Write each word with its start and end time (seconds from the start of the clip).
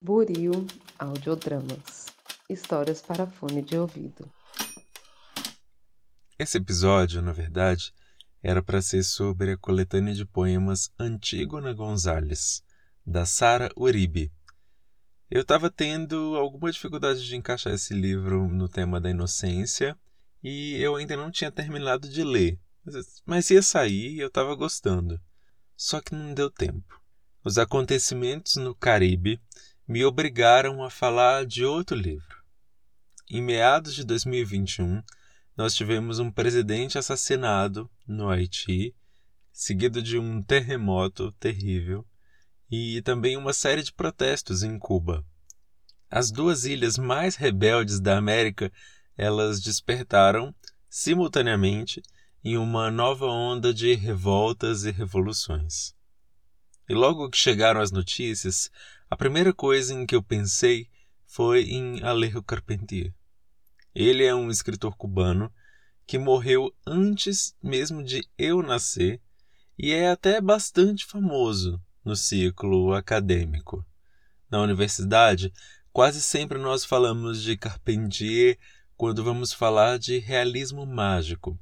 Buril 0.00 0.66
Audiodramas 0.98 2.06
Histórias 2.50 3.00
para 3.00 3.26
fone 3.26 3.62
de 3.62 3.78
ouvido. 3.78 4.30
Esse 6.38 6.58
episódio, 6.58 7.22
na 7.22 7.32
verdade, 7.32 7.94
era 8.42 8.62
para 8.62 8.82
ser 8.82 9.02
sobre 9.02 9.52
a 9.52 9.56
coletânea 9.56 10.14
de 10.14 10.26
poemas 10.26 10.92
Antígona 10.98 11.72
Gonzalez, 11.72 12.62
da 13.06 13.24
Sara 13.24 13.70
Uribe. 13.74 14.30
Eu 15.30 15.40
estava 15.40 15.70
tendo 15.70 16.36
alguma 16.36 16.70
dificuldade 16.70 17.26
de 17.26 17.34
encaixar 17.34 17.72
esse 17.72 17.94
livro 17.94 18.46
no 18.48 18.68
tema 18.68 19.00
da 19.00 19.10
inocência 19.10 19.98
e 20.42 20.76
eu 20.76 20.94
ainda 20.94 21.16
não 21.16 21.30
tinha 21.30 21.50
terminado 21.50 22.06
de 22.06 22.22
ler, 22.22 22.60
mas 23.24 23.48
ia 23.50 23.62
sair 23.62 24.12
e 24.12 24.20
eu 24.20 24.28
estava 24.28 24.54
gostando. 24.54 25.18
Só 25.74 26.02
que 26.02 26.14
não 26.14 26.34
deu 26.34 26.50
tempo. 26.50 27.00
Os 27.42 27.58
acontecimentos 27.58 28.56
no 28.56 28.74
Caribe 28.74 29.40
me 29.86 30.04
obrigaram 30.04 30.82
a 30.82 30.90
falar 30.90 31.46
de 31.46 31.64
outro 31.64 31.96
livro. 31.96 32.42
Em 33.30 33.40
meados 33.40 33.94
de 33.94 34.04
2021, 34.04 35.02
nós 35.56 35.74
tivemos 35.74 36.18
um 36.18 36.30
presidente 36.30 36.98
assassinado 36.98 37.88
no 38.06 38.28
Haiti, 38.28 38.94
seguido 39.52 40.02
de 40.02 40.18
um 40.18 40.42
terremoto 40.42 41.32
terrível 41.32 42.04
e 42.70 43.00
também 43.02 43.36
uma 43.36 43.52
série 43.52 43.82
de 43.82 43.92
protestos 43.92 44.62
em 44.62 44.78
Cuba. 44.78 45.24
As 46.10 46.30
duas 46.30 46.64
ilhas 46.64 46.98
mais 46.98 47.36
rebeldes 47.36 48.00
da 48.00 48.18
América, 48.18 48.72
elas 49.16 49.60
despertaram 49.60 50.54
simultaneamente 50.88 52.02
em 52.44 52.56
uma 52.56 52.90
nova 52.90 53.26
onda 53.26 53.72
de 53.72 53.94
revoltas 53.94 54.84
e 54.84 54.90
revoluções. 54.90 55.94
E 56.88 56.94
logo 56.94 57.28
que 57.28 57.36
chegaram 57.36 57.80
as 57.80 57.90
notícias, 57.90 58.70
a 59.08 59.16
primeira 59.16 59.52
coisa 59.52 59.94
em 59.94 60.04
que 60.04 60.16
eu 60.16 60.22
pensei 60.22 60.88
foi 61.26 61.62
em 61.64 62.02
Alejo 62.02 62.42
Carpentier. 62.42 63.14
Ele 63.94 64.24
é 64.24 64.34
um 64.34 64.50
escritor 64.50 64.96
cubano 64.96 65.52
que 66.06 66.18
morreu 66.18 66.74
antes 66.86 67.54
mesmo 67.62 68.02
de 68.02 68.28
eu 68.36 68.62
nascer 68.62 69.20
e 69.78 69.92
é 69.92 70.10
até 70.10 70.40
bastante 70.40 71.04
famoso 71.04 71.80
no 72.04 72.16
ciclo 72.16 72.94
acadêmico. 72.94 73.84
Na 74.50 74.60
universidade, 74.60 75.52
quase 75.92 76.20
sempre 76.20 76.58
nós 76.58 76.84
falamos 76.84 77.42
de 77.42 77.56
Carpentier 77.56 78.58
quando 78.96 79.22
vamos 79.22 79.52
falar 79.52 79.98
de 79.98 80.18
realismo 80.18 80.84
mágico, 80.84 81.58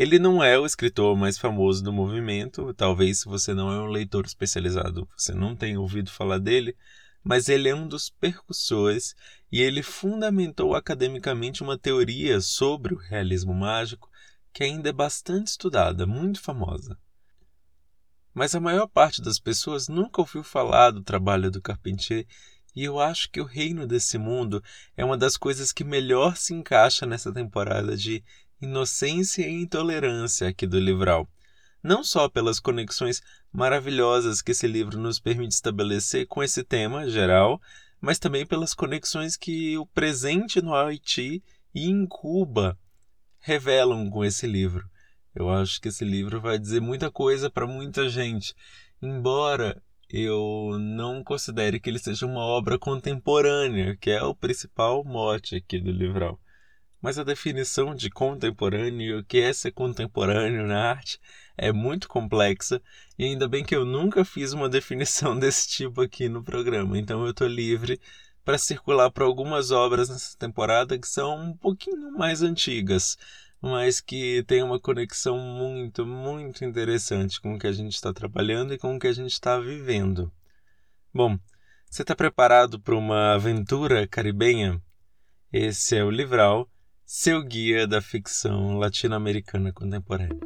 ele 0.00 0.18
não 0.18 0.42
é 0.42 0.58
o 0.58 0.64
escritor 0.64 1.14
mais 1.14 1.36
famoso 1.36 1.84
do 1.84 1.92
movimento, 1.92 2.72
talvez 2.72 3.20
se 3.20 3.26
você 3.26 3.52
não 3.52 3.70
é 3.70 3.78
um 3.82 3.90
leitor 3.90 4.24
especializado, 4.24 5.06
você 5.14 5.34
não 5.34 5.54
tenha 5.54 5.78
ouvido 5.78 6.10
falar 6.10 6.38
dele, 6.38 6.74
mas 7.22 7.50
ele 7.50 7.68
é 7.68 7.74
um 7.74 7.86
dos 7.86 8.08
percussores 8.08 9.14
e 9.52 9.60
ele 9.60 9.82
fundamentou 9.82 10.74
academicamente 10.74 11.62
uma 11.62 11.76
teoria 11.76 12.40
sobre 12.40 12.94
o 12.94 12.96
realismo 12.96 13.52
mágico 13.52 14.10
que 14.54 14.64
ainda 14.64 14.88
é 14.88 14.92
bastante 14.92 15.48
estudada, 15.48 16.06
muito 16.06 16.40
famosa. 16.40 16.96
Mas 18.32 18.54
a 18.54 18.60
maior 18.60 18.86
parte 18.86 19.20
das 19.20 19.38
pessoas 19.38 19.86
nunca 19.86 20.22
ouviu 20.22 20.42
falar 20.42 20.92
do 20.92 21.02
trabalho 21.02 21.50
do 21.50 21.60
Carpentier 21.60 22.26
e 22.74 22.84
eu 22.84 22.98
acho 22.98 23.30
que 23.30 23.38
o 23.38 23.44
reino 23.44 23.86
desse 23.86 24.16
mundo 24.16 24.64
é 24.96 25.04
uma 25.04 25.18
das 25.18 25.36
coisas 25.36 25.72
que 25.72 25.84
melhor 25.84 26.38
se 26.38 26.54
encaixa 26.54 27.04
nessa 27.04 27.30
temporada 27.30 27.94
de 27.94 28.24
inocência 28.60 29.46
e 29.46 29.62
intolerância 29.62 30.48
aqui 30.48 30.66
do 30.66 30.78
livral. 30.78 31.28
Não 31.82 32.04
só 32.04 32.28
pelas 32.28 32.60
conexões 32.60 33.22
maravilhosas 33.52 34.42
que 34.42 34.52
esse 34.52 34.66
livro 34.66 34.98
nos 34.98 35.18
permite 35.18 35.54
estabelecer 35.54 36.26
com 36.26 36.42
esse 36.42 36.62
tema 36.62 37.08
geral, 37.08 37.60
mas 38.00 38.18
também 38.18 38.46
pelas 38.46 38.74
conexões 38.74 39.36
que 39.36 39.76
o 39.76 39.86
presente 39.86 40.60
no 40.60 40.74
Haiti 40.74 41.42
e 41.74 41.88
em 41.88 42.06
Cuba 42.06 42.78
revelam 43.38 44.10
com 44.10 44.24
esse 44.24 44.46
livro. 44.46 44.88
Eu 45.34 45.48
acho 45.48 45.80
que 45.80 45.88
esse 45.88 46.04
livro 46.04 46.40
vai 46.40 46.58
dizer 46.58 46.80
muita 46.80 47.10
coisa 47.10 47.48
para 47.48 47.66
muita 47.66 48.08
gente, 48.08 48.54
embora 49.00 49.80
eu 50.08 50.76
não 50.78 51.22
considere 51.22 51.78
que 51.78 51.88
ele 51.88 51.98
seja 51.98 52.26
uma 52.26 52.40
obra 52.40 52.78
contemporânea, 52.78 53.96
que 53.96 54.10
é 54.10 54.22
o 54.22 54.34
principal 54.34 55.04
mote 55.04 55.56
aqui 55.56 55.78
do 55.78 55.92
livral. 55.92 56.38
Mas 57.00 57.18
a 57.18 57.24
definição 57.24 57.94
de 57.94 58.10
contemporâneo 58.10 59.00
e 59.00 59.14
o 59.20 59.24
que 59.24 59.38
é 59.38 59.52
ser 59.52 59.72
contemporâneo 59.72 60.66
na 60.66 60.90
arte 60.90 61.18
é 61.56 61.72
muito 61.72 62.08
complexa 62.08 62.80
e 63.18 63.24
ainda 63.24 63.48
bem 63.48 63.64
que 63.64 63.74
eu 63.74 63.84
nunca 63.84 64.24
fiz 64.24 64.52
uma 64.52 64.68
definição 64.70 65.38
desse 65.38 65.68
tipo 65.68 66.02
aqui 66.02 66.28
no 66.28 66.42
programa, 66.42 66.98
então 66.98 67.24
eu 67.24 67.30
estou 67.30 67.46
livre 67.46 68.00
para 68.44 68.58
circular 68.58 69.10
para 69.10 69.24
algumas 69.24 69.70
obras 69.70 70.08
nessa 70.08 70.36
temporada 70.36 70.98
que 70.98 71.06
são 71.06 71.38
um 71.38 71.56
pouquinho 71.56 72.12
mais 72.12 72.42
antigas, 72.42 73.16
mas 73.60 74.00
que 74.00 74.42
têm 74.46 74.62
uma 74.62 74.80
conexão 74.80 75.38
muito, 75.38 76.06
muito 76.06 76.64
interessante 76.64 77.40
com 77.40 77.54
o 77.54 77.58
que 77.58 77.66
a 77.66 77.72
gente 77.72 77.94
está 77.94 78.12
trabalhando 78.12 78.72
e 78.72 78.78
com 78.78 78.96
o 78.96 78.98
que 78.98 79.06
a 79.06 79.12
gente 79.12 79.32
está 79.32 79.58
vivendo. 79.58 80.32
Bom, 81.12 81.38
você 81.90 82.02
está 82.02 82.14
preparado 82.14 82.80
para 82.80 82.94
uma 82.94 83.34
aventura 83.34 84.06
caribenha? 84.06 84.80
Esse 85.52 85.96
é 85.96 86.04
o 86.04 86.10
Livral 86.10 86.70
seu 87.12 87.42
guia 87.42 87.88
da 87.88 88.00
ficção 88.00 88.78
latino-americana 88.78 89.72
contemporânea. 89.72 90.38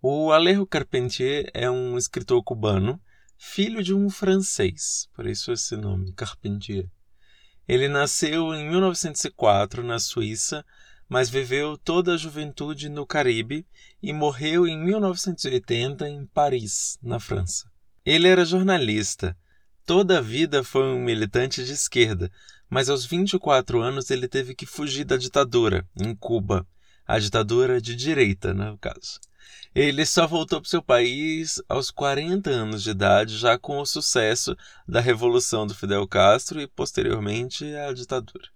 O 0.00 0.30
Alejo 0.30 0.64
Carpentier 0.64 1.50
é 1.52 1.68
um 1.68 1.98
escritor 1.98 2.40
cubano, 2.44 3.02
filho 3.36 3.82
de 3.82 3.92
um 3.92 4.08
francês, 4.08 5.08
por 5.16 5.26
isso 5.26 5.50
esse 5.50 5.76
nome, 5.76 6.12
Carpentier. 6.12 6.88
Ele 7.66 7.88
nasceu 7.88 8.54
em 8.54 8.70
1904 8.70 9.82
na 9.82 9.98
Suíça 9.98 10.64
mas 11.08 11.28
viveu 11.28 11.76
toda 11.76 12.14
a 12.14 12.16
juventude 12.16 12.88
no 12.88 13.06
Caribe 13.06 13.66
e 14.02 14.12
morreu 14.12 14.66
em 14.66 14.78
1980 14.78 16.08
em 16.08 16.26
Paris, 16.26 16.98
na 17.02 17.20
França. 17.20 17.70
Ele 18.04 18.28
era 18.28 18.44
jornalista. 18.44 19.36
Toda 19.86 20.18
a 20.18 20.20
vida 20.20 20.64
foi 20.64 20.84
um 20.84 20.98
militante 20.98 21.64
de 21.64 21.72
esquerda, 21.72 22.30
mas 22.68 22.88
aos 22.88 23.04
24 23.04 23.80
anos 23.80 24.10
ele 24.10 24.26
teve 24.26 24.54
que 24.54 24.66
fugir 24.66 25.04
da 25.04 25.16
ditadura, 25.16 25.86
em 25.96 26.14
Cuba. 26.14 26.66
A 27.06 27.18
ditadura 27.18 27.80
de 27.80 27.94
direita, 27.94 28.54
no 28.54 28.78
caso. 28.78 29.20
Ele 29.74 30.06
só 30.06 30.26
voltou 30.26 30.60
para 30.60 30.70
seu 30.70 30.82
país 30.82 31.60
aos 31.68 31.90
40 31.90 32.48
anos 32.48 32.82
de 32.82 32.90
idade, 32.90 33.36
já 33.36 33.58
com 33.58 33.78
o 33.78 33.86
sucesso 33.86 34.56
da 34.86 35.00
revolução 35.00 35.66
do 35.66 35.74
Fidel 35.74 36.06
Castro 36.06 36.60
e, 36.60 36.66
posteriormente, 36.66 37.64
a 37.74 37.92
ditadura. 37.92 38.53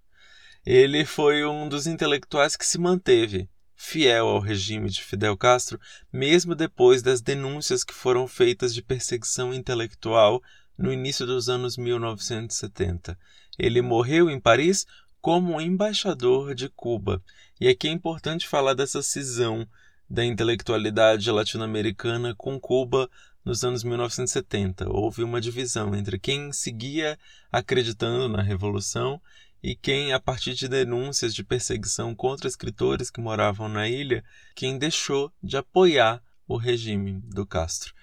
Ele 0.65 1.05
foi 1.05 1.45
um 1.45 1.67
dos 1.69 1.87
intelectuais 1.87 2.55
que 2.55 2.65
se 2.65 2.77
manteve 2.77 3.49
fiel 3.75 4.27
ao 4.27 4.39
regime 4.39 4.89
de 4.89 5.01
Fidel 5.01 5.37
Castro, 5.37 5.79
mesmo 6.11 6.53
depois 6.53 7.01
das 7.01 7.21
denúncias 7.21 7.83
que 7.83 7.93
foram 7.93 8.27
feitas 8.27 8.73
de 8.73 8.83
perseguição 8.83 9.53
intelectual 9.53 10.43
no 10.77 10.91
início 10.91 11.25
dos 11.25 11.47
anos 11.47 11.77
1970. 11.77 13.17
Ele 13.57 13.81
morreu 13.81 14.29
em 14.29 14.39
Paris 14.39 14.85
como 15.21 15.59
embaixador 15.61 16.53
de 16.53 16.67
Cuba. 16.69 17.23
E 17.59 17.67
aqui 17.67 17.87
é 17.87 17.91
importante 17.91 18.47
falar 18.47 18.73
dessa 18.73 19.01
cisão 19.01 19.67
da 20.09 20.25
intelectualidade 20.25 21.31
latino-americana 21.31 22.35
com 22.35 22.59
Cuba 22.59 23.09
nos 23.45 23.63
anos 23.63 23.83
1970. 23.83 24.89
Houve 24.89 25.23
uma 25.23 25.39
divisão 25.39 25.95
entre 25.95 26.19
quem 26.19 26.51
seguia 26.51 27.17
acreditando 27.51 28.27
na 28.27 28.41
revolução 28.41 29.21
e 29.61 29.75
quem, 29.75 30.13
a 30.13 30.19
partir 30.19 30.53
de 30.53 30.67
denúncias 30.67 31.35
de 31.35 31.43
perseguição 31.43 32.15
contra 32.15 32.47
escritores 32.47 33.09
que 33.09 33.19
moravam 33.19 33.67
na 33.67 33.87
ilha, 33.87 34.23
quem 34.55 34.77
deixou 34.77 35.31
de 35.43 35.57
apoiar 35.57 36.23
o 36.47 36.57
regime 36.57 37.21
do 37.21 37.45
Castro. 37.45 37.93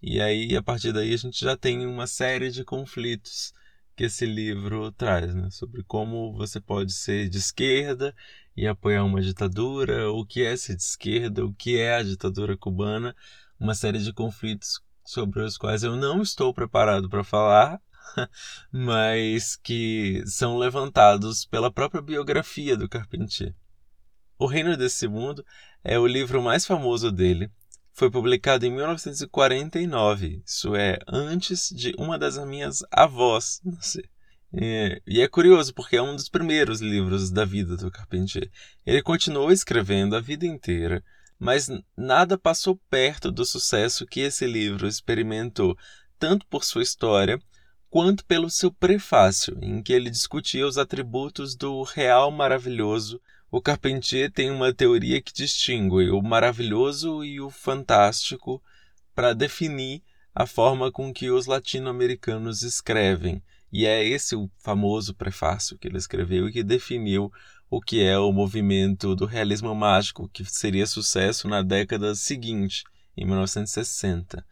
E 0.00 0.20
aí, 0.20 0.56
a 0.56 0.62
partir 0.62 0.92
daí, 0.92 1.14
a 1.14 1.16
gente 1.16 1.40
já 1.40 1.56
tem 1.56 1.86
uma 1.86 2.06
série 2.06 2.50
de 2.50 2.64
conflitos 2.64 3.52
que 3.94 4.04
esse 4.04 4.26
livro 4.26 4.90
traz, 4.92 5.34
né? 5.34 5.50
sobre 5.50 5.82
como 5.84 6.32
você 6.32 6.60
pode 6.60 6.92
ser 6.92 7.28
de 7.28 7.38
esquerda 7.38 8.14
e 8.56 8.66
apoiar 8.66 9.04
uma 9.04 9.20
ditadura, 9.20 10.10
o 10.10 10.24
que 10.26 10.42
é 10.42 10.56
ser 10.56 10.76
de 10.76 10.82
esquerda, 10.82 11.44
o 11.44 11.54
que 11.54 11.78
é 11.78 11.94
a 11.94 12.02
ditadura 12.02 12.56
cubana, 12.56 13.14
uma 13.60 13.74
série 13.74 13.98
de 13.98 14.12
conflitos 14.12 14.80
sobre 15.04 15.42
os 15.42 15.56
quais 15.56 15.82
eu 15.82 15.94
não 15.94 16.22
estou 16.22 16.52
preparado 16.54 17.08
para 17.08 17.22
falar, 17.22 17.80
mas 18.70 19.56
que 19.56 20.22
são 20.26 20.58
levantados 20.58 21.44
pela 21.44 21.70
própria 21.70 22.02
biografia 22.02 22.76
do 22.76 22.88
Carpentier. 22.88 23.54
O 24.38 24.46
Reino 24.46 24.76
desse 24.76 25.06
Mundo 25.06 25.44
é 25.84 25.98
o 25.98 26.06
livro 26.06 26.42
mais 26.42 26.66
famoso 26.66 27.10
dele. 27.10 27.50
Foi 27.92 28.10
publicado 28.10 28.64
em 28.64 28.72
1949, 28.72 30.42
isso 30.46 30.74
é, 30.74 30.98
antes 31.06 31.68
de 31.70 31.94
uma 31.98 32.18
das 32.18 32.38
minhas 32.44 32.82
avós 32.90 33.60
nascer. 33.64 34.08
E, 34.54 35.00
e, 35.06 35.20
é 35.20 35.28
curioso 35.28 35.72
porque 35.72 35.96
é 35.96 36.02
um 36.02 36.14
dos 36.14 36.28
primeiros 36.28 36.80
livros 36.80 37.30
da 37.30 37.44
vida 37.44 37.76
do 37.76 37.90
Carpentier. 37.90 38.50
Ele 38.84 39.02
continuou 39.02 39.50
escrevendo 39.50 40.14
a 40.14 40.20
vida 40.20 40.44
inteira, 40.44 41.02
mas 41.38 41.68
nada 41.96 42.36
passou 42.36 42.78
perto 42.90 43.30
do 43.30 43.44
sucesso 43.44 44.06
que 44.06 44.20
esse 44.20 44.46
livro 44.46 44.86
experimentou, 44.86 45.76
tanto 46.18 46.46
por 46.46 46.64
sua 46.64 46.82
história 46.82 47.40
quanto 47.92 48.24
pelo 48.24 48.48
seu 48.48 48.72
prefácio, 48.72 49.58
em 49.60 49.82
que 49.82 49.92
ele 49.92 50.08
discutia 50.08 50.66
os 50.66 50.78
atributos 50.78 51.54
do 51.54 51.82
real 51.82 52.30
maravilhoso. 52.30 53.20
O 53.50 53.60
Carpentier 53.60 54.32
tem 54.32 54.50
uma 54.50 54.72
teoria 54.72 55.20
que 55.20 55.30
distingue 55.30 56.08
o 56.08 56.22
maravilhoso 56.22 57.22
e 57.22 57.38
o 57.38 57.50
fantástico 57.50 58.62
para 59.14 59.34
definir 59.34 60.02
a 60.34 60.46
forma 60.46 60.90
com 60.90 61.12
que 61.12 61.30
os 61.30 61.44
latino-americanos 61.44 62.62
escrevem. 62.62 63.42
E 63.70 63.84
é 63.84 64.02
esse 64.02 64.34
o 64.34 64.50
famoso 64.56 65.14
prefácio 65.14 65.76
que 65.76 65.86
ele 65.86 65.98
escreveu 65.98 66.48
e 66.48 66.52
que 66.52 66.62
definiu 66.62 67.30
o 67.68 67.78
que 67.78 68.02
é 68.02 68.16
o 68.16 68.32
movimento 68.32 69.14
do 69.14 69.26
realismo 69.26 69.74
mágico, 69.74 70.30
que 70.32 70.46
seria 70.46 70.86
sucesso 70.86 71.46
na 71.46 71.60
década 71.60 72.14
seguinte, 72.14 72.84
em 73.14 73.26
1960. 73.26 74.42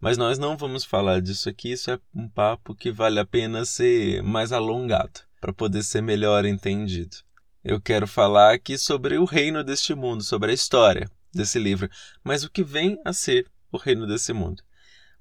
Mas 0.00 0.16
nós 0.16 0.38
não 0.38 0.56
vamos 0.56 0.82
falar 0.82 1.20
disso 1.20 1.48
aqui, 1.50 1.72
isso 1.72 1.90
é 1.90 2.00
um 2.14 2.26
papo 2.26 2.74
que 2.74 2.90
vale 2.90 3.20
a 3.20 3.26
pena 3.26 3.66
ser 3.66 4.22
mais 4.22 4.50
alongado, 4.50 5.20
para 5.38 5.52
poder 5.52 5.82
ser 5.82 6.00
melhor 6.00 6.46
entendido. 6.46 7.18
Eu 7.62 7.78
quero 7.78 8.06
falar 8.06 8.54
aqui 8.54 8.78
sobre 8.78 9.18
o 9.18 9.26
reino 9.26 9.62
deste 9.62 9.94
mundo, 9.94 10.22
sobre 10.22 10.52
a 10.52 10.54
história 10.54 11.06
desse 11.34 11.58
livro, 11.58 11.90
mas 12.24 12.42
o 12.42 12.50
que 12.50 12.64
vem 12.64 12.98
a 13.04 13.12
ser 13.12 13.46
o 13.70 13.76
reino 13.76 14.06
desse 14.06 14.32
mundo. 14.32 14.62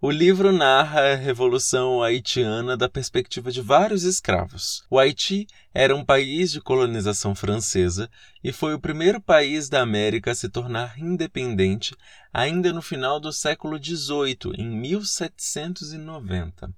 O 0.01 0.09
livro 0.09 0.53
narra 0.53 1.11
a 1.11 1.15
Revolução 1.15 2.01
Haitiana 2.01 2.77
da 2.77 2.87
perspectiva 2.87 3.51
de 3.51 3.59
vários 3.59 4.03
escravos. 4.03 4.81
O 4.89 4.97
Haiti 4.97 5.45
era 5.73 5.93
um 5.93 6.05
país 6.05 6.53
de 6.53 6.61
colonização 6.61 7.35
francesa 7.35 8.09
e 8.41 8.53
foi 8.53 8.73
o 8.73 8.79
primeiro 8.79 9.19
país 9.19 9.67
da 9.67 9.81
América 9.81 10.31
a 10.31 10.35
se 10.35 10.47
tornar 10.47 10.97
independente 10.97 11.93
ainda 12.31 12.71
no 12.71 12.81
final 12.81 13.19
do 13.19 13.33
século 13.33 13.77
XVIII, 13.77 14.53
em 14.57 14.69
1790. 14.69 16.73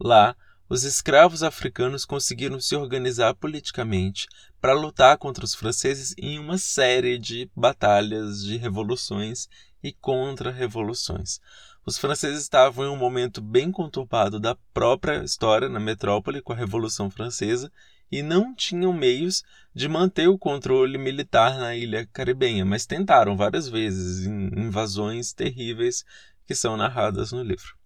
Lá, 0.00 0.34
os 0.68 0.82
escravos 0.82 1.44
africanos 1.44 2.04
conseguiram 2.04 2.58
se 2.58 2.74
organizar 2.74 3.32
politicamente 3.34 4.26
para 4.60 4.72
lutar 4.72 5.16
contra 5.18 5.44
os 5.44 5.54
franceses 5.54 6.16
em 6.18 6.40
uma 6.40 6.58
série 6.58 7.16
de 7.16 7.48
batalhas, 7.54 8.42
de 8.42 8.56
revoluções 8.56 9.48
e 9.80 9.92
contra-revoluções. 9.92 11.40
Os 11.88 11.98
franceses 11.98 12.42
estavam 12.42 12.84
em 12.84 12.88
um 12.88 12.96
momento 12.96 13.40
bem 13.40 13.70
conturbado 13.70 14.40
da 14.40 14.56
própria 14.74 15.22
história 15.22 15.68
na 15.68 15.78
metrópole 15.78 16.42
com 16.42 16.52
a 16.52 16.56
Revolução 16.56 17.08
Francesa 17.08 17.70
e 18.10 18.24
não 18.24 18.52
tinham 18.52 18.92
meios 18.92 19.44
de 19.72 19.88
manter 19.88 20.26
o 20.26 20.36
controle 20.36 20.98
militar 20.98 21.56
na 21.56 21.76
ilha 21.76 22.04
caribenha, 22.12 22.64
mas 22.64 22.86
tentaram 22.86 23.36
várias 23.36 23.68
vezes 23.68 24.26
em 24.26 24.48
invasões 24.58 25.32
terríveis 25.32 26.04
que 26.44 26.56
são 26.56 26.76
narradas 26.76 27.30
no 27.30 27.40
livro. 27.40 27.76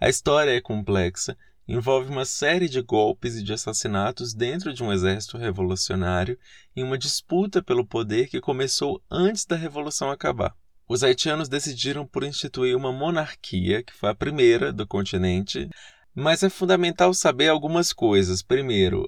A 0.00 0.08
história 0.08 0.50
é 0.50 0.60
complexa, 0.60 1.38
envolve 1.68 2.10
uma 2.10 2.24
série 2.24 2.68
de 2.68 2.82
golpes 2.82 3.36
e 3.36 3.44
de 3.44 3.52
assassinatos 3.52 4.34
dentro 4.34 4.74
de 4.74 4.82
um 4.82 4.92
exército 4.92 5.38
revolucionário 5.38 6.36
em 6.74 6.82
uma 6.82 6.98
disputa 6.98 7.62
pelo 7.62 7.86
poder 7.86 8.26
que 8.26 8.40
começou 8.40 9.00
antes 9.08 9.44
da 9.44 9.54
revolução 9.54 10.10
acabar 10.10 10.52
os 10.88 11.02
haitianos 11.02 11.48
decidiram 11.48 12.06
por 12.06 12.22
instituir 12.24 12.76
uma 12.76 12.92
monarquia, 12.92 13.82
que 13.82 13.92
foi 13.92 14.10
a 14.10 14.14
primeira 14.14 14.72
do 14.72 14.86
continente, 14.86 15.68
mas 16.14 16.42
é 16.42 16.48
fundamental 16.48 17.12
saber 17.12 17.48
algumas 17.48 17.92
coisas. 17.92 18.42
Primeiro, 18.42 19.06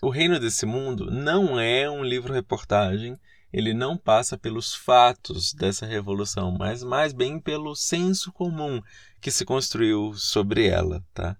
O 0.00 0.10
Reino 0.10 0.38
desse 0.38 0.64
Mundo 0.64 1.10
não 1.10 1.58
é 1.58 1.90
um 1.90 2.04
livro-reportagem, 2.04 3.18
ele 3.52 3.74
não 3.74 3.96
passa 3.96 4.38
pelos 4.38 4.74
fatos 4.74 5.52
dessa 5.52 5.86
revolução, 5.86 6.54
mas 6.56 6.84
mais 6.84 7.12
bem 7.12 7.40
pelo 7.40 7.74
senso 7.74 8.30
comum 8.32 8.80
que 9.20 9.30
se 9.30 9.44
construiu 9.44 10.14
sobre 10.14 10.68
ela, 10.68 11.04
tá? 11.12 11.36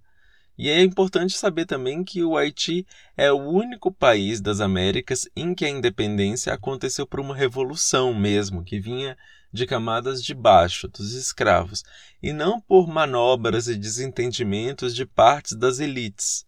E 0.57 0.69
é 0.69 0.83
importante 0.83 1.39
saber 1.39 1.67
também 1.67 2.03
que 2.03 2.25
o 2.25 2.37
Haiti 2.37 2.85
é 3.17 3.31
o 3.31 3.39
único 3.39 3.93
país 3.93 4.41
das 4.41 4.61
Américas 4.61 5.29
em 5.37 5.55
que 5.55 5.65
a 5.65 5.71
independência 5.71 6.53
aconteceu 6.53 7.07
por 7.07 7.21
uma 7.21 7.37
revolução 7.37 8.13
mesmo, 8.13 8.65
que 8.65 8.81
vinha 8.81 9.17
de 9.53 9.67
camadas 9.67 10.23
de 10.23 10.35
baixo, 10.35 10.89
dos 10.89 11.15
escravos, 11.15 11.85
e 12.23 12.33
não 12.33 12.61
por 12.61 12.87
manobras 12.87 13.69
e 13.69 13.77
desentendimentos 13.77 14.95
de 14.95 15.07
partes 15.07 15.55
das 15.55 15.79
elites. 15.79 16.47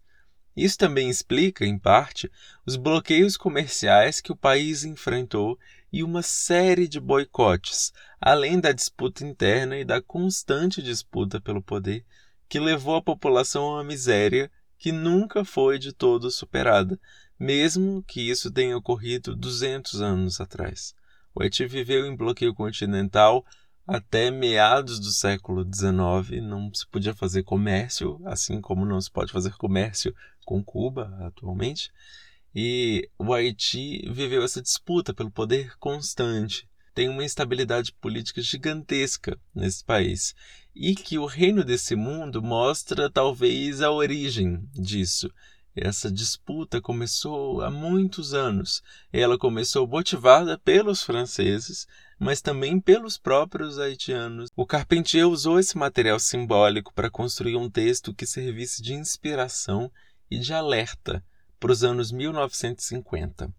Isso 0.57 0.77
também 0.77 1.09
explica, 1.09 1.65
em 1.65 1.79
parte, 1.79 2.31
os 2.67 2.77
bloqueios 2.77 3.37
comerciais 3.37 4.21
que 4.21 4.33
o 4.33 4.37
país 4.37 4.85
enfrentou 4.85 5.59
e 5.93 6.03
uma 6.03 6.23
série 6.23 6.87
de 6.87 7.01
boicotes, 7.01 7.93
além 8.21 8.61
da 8.61 8.73
disputa 8.73 9.25
interna 9.25 9.79
e 9.79 9.85
da 9.85 10.03
constante 10.03 10.83
disputa 10.83 11.41
pelo 11.41 11.63
poder, 11.63 12.05
que 12.49 12.61
levou 12.61 12.97
a 12.97 13.03
população 13.03 13.65
a 13.65 13.75
uma 13.77 13.85
miséria 13.85 14.51
que 14.77 14.93
nunca 14.93 15.45
foi 15.45 15.79
de 15.79 15.93
todo 15.93 16.31
superada, 16.31 16.99
mesmo 17.39 18.03
que 18.07 18.29
isso 18.31 18.51
tenha 18.51 18.77
ocorrido 18.77 19.37
200 19.37 20.01
anos 20.01 20.41
atrás. 20.41 20.95
O 21.35 21.43
Haiti 21.43 21.67
viveu 21.67 22.07
em 22.07 22.17
bloqueio 22.17 22.55
continental 22.55 23.45
até 23.87 24.31
meados 24.31 25.01
do 25.01 25.11
século 25.11 25.65
XIX. 25.65 26.43
Não 26.43 26.73
se 26.73 26.87
podia 26.87 27.15
fazer 27.15 27.43
comércio, 27.43 28.21
assim 28.25 28.61
como 28.61 28.87
não 28.87 29.01
se 29.01 29.11
pode 29.11 29.33
fazer 29.33 29.53
comércio 29.57 30.15
com 30.45 30.63
Cuba 30.63 31.17
atualmente. 31.21 31.91
E 32.55 33.09
o 33.19 33.33
Haiti 33.33 34.09
viveu 34.11 34.43
essa 34.43 34.61
disputa 34.61 35.15
pelo 35.15 35.31
poder 35.31 35.77
constante. 35.79 36.69
Tem 36.95 37.09
uma 37.09 37.25
instabilidade 37.25 37.93
política 37.93 38.43
gigantesca 38.43 39.39
nesse 39.55 39.85
país. 39.85 40.35
E 40.75 40.95
que 40.95 41.19
o 41.19 41.27
reino 41.27 41.65
desse 41.65 41.95
mundo 41.95 42.43
mostra 42.43 43.09
talvez 43.09 43.81
a 43.81 43.91
origem 43.91 44.69
disso. 44.73 45.31
Essa 45.75 46.11
disputa 46.11 46.81
começou 46.81 47.63
há 47.63 47.71
muitos 47.71 48.35
anos. 48.35 48.83
Ela 49.13 49.39
começou 49.39 49.87
motivada 49.87 50.59
pelos 50.59 51.03
franceses, 51.03 51.87
mas 52.19 52.41
também 52.41 52.81
pelos 52.81 53.17
próprios 53.17 53.79
haitianos. 53.79 54.51
O 54.57 54.67
Carpentier 54.67 55.29
usou 55.29 55.61
esse 55.61 55.79
material 55.79 56.19
simbólico 56.19 56.93
para 56.93 57.11
construir 57.11 57.57
um 57.57 57.71
texto 57.71 58.13
que 58.13 58.27
servisse 58.27 58.83
de 58.83 58.95
inspiração 58.95 59.91
e 60.31 60.39
de 60.39 60.53
alerta 60.53 61.25
para 61.59 61.73
os 61.73 61.85
anos 61.85 62.11
1950. 62.11 63.53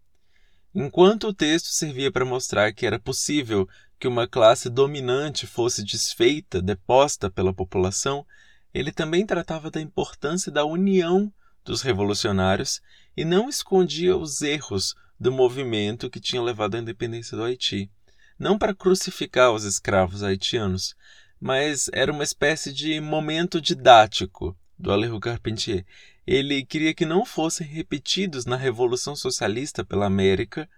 Enquanto 0.74 1.28
o 1.28 1.34
texto 1.34 1.66
servia 1.66 2.10
para 2.10 2.24
mostrar 2.24 2.72
que 2.72 2.86
era 2.86 2.98
possível 2.98 3.68
que 3.98 4.08
uma 4.08 4.26
classe 4.26 4.68
dominante 4.68 5.46
fosse 5.46 5.84
desfeita, 5.84 6.60
deposta 6.60 7.30
pela 7.30 7.54
população, 7.54 8.26
ele 8.74 8.90
também 8.90 9.24
tratava 9.24 9.70
da 9.70 9.80
importância 9.80 10.50
da 10.50 10.64
união 10.64 11.32
dos 11.64 11.82
revolucionários 11.82 12.80
e 13.16 13.24
não 13.24 13.48
escondia 13.48 14.16
os 14.16 14.42
erros 14.42 14.94
do 15.18 15.30
movimento 15.30 16.10
que 16.10 16.20
tinha 16.20 16.42
levado 16.42 16.74
à 16.74 16.78
independência 16.78 17.36
do 17.36 17.44
Haiti. 17.44 17.90
Não 18.38 18.58
para 18.58 18.74
crucificar 18.74 19.52
os 19.52 19.64
escravos 19.64 20.22
haitianos, 20.22 20.96
mas 21.40 21.88
era 21.92 22.12
uma 22.12 22.24
espécie 22.24 22.72
de 22.72 23.00
momento 23.00 23.60
didático 23.60 24.56
do 24.78 24.90
Alejo 24.90 25.20
Carpentier. 25.20 25.84
Ele 26.26 26.64
queria 26.64 26.94
que 26.94 27.06
não 27.06 27.24
fossem 27.24 27.66
repetidos 27.66 28.44
na 28.46 28.56
Revolução 28.56 29.14
Socialista 29.14 29.84
pela 29.84 30.06
América, 30.06 30.68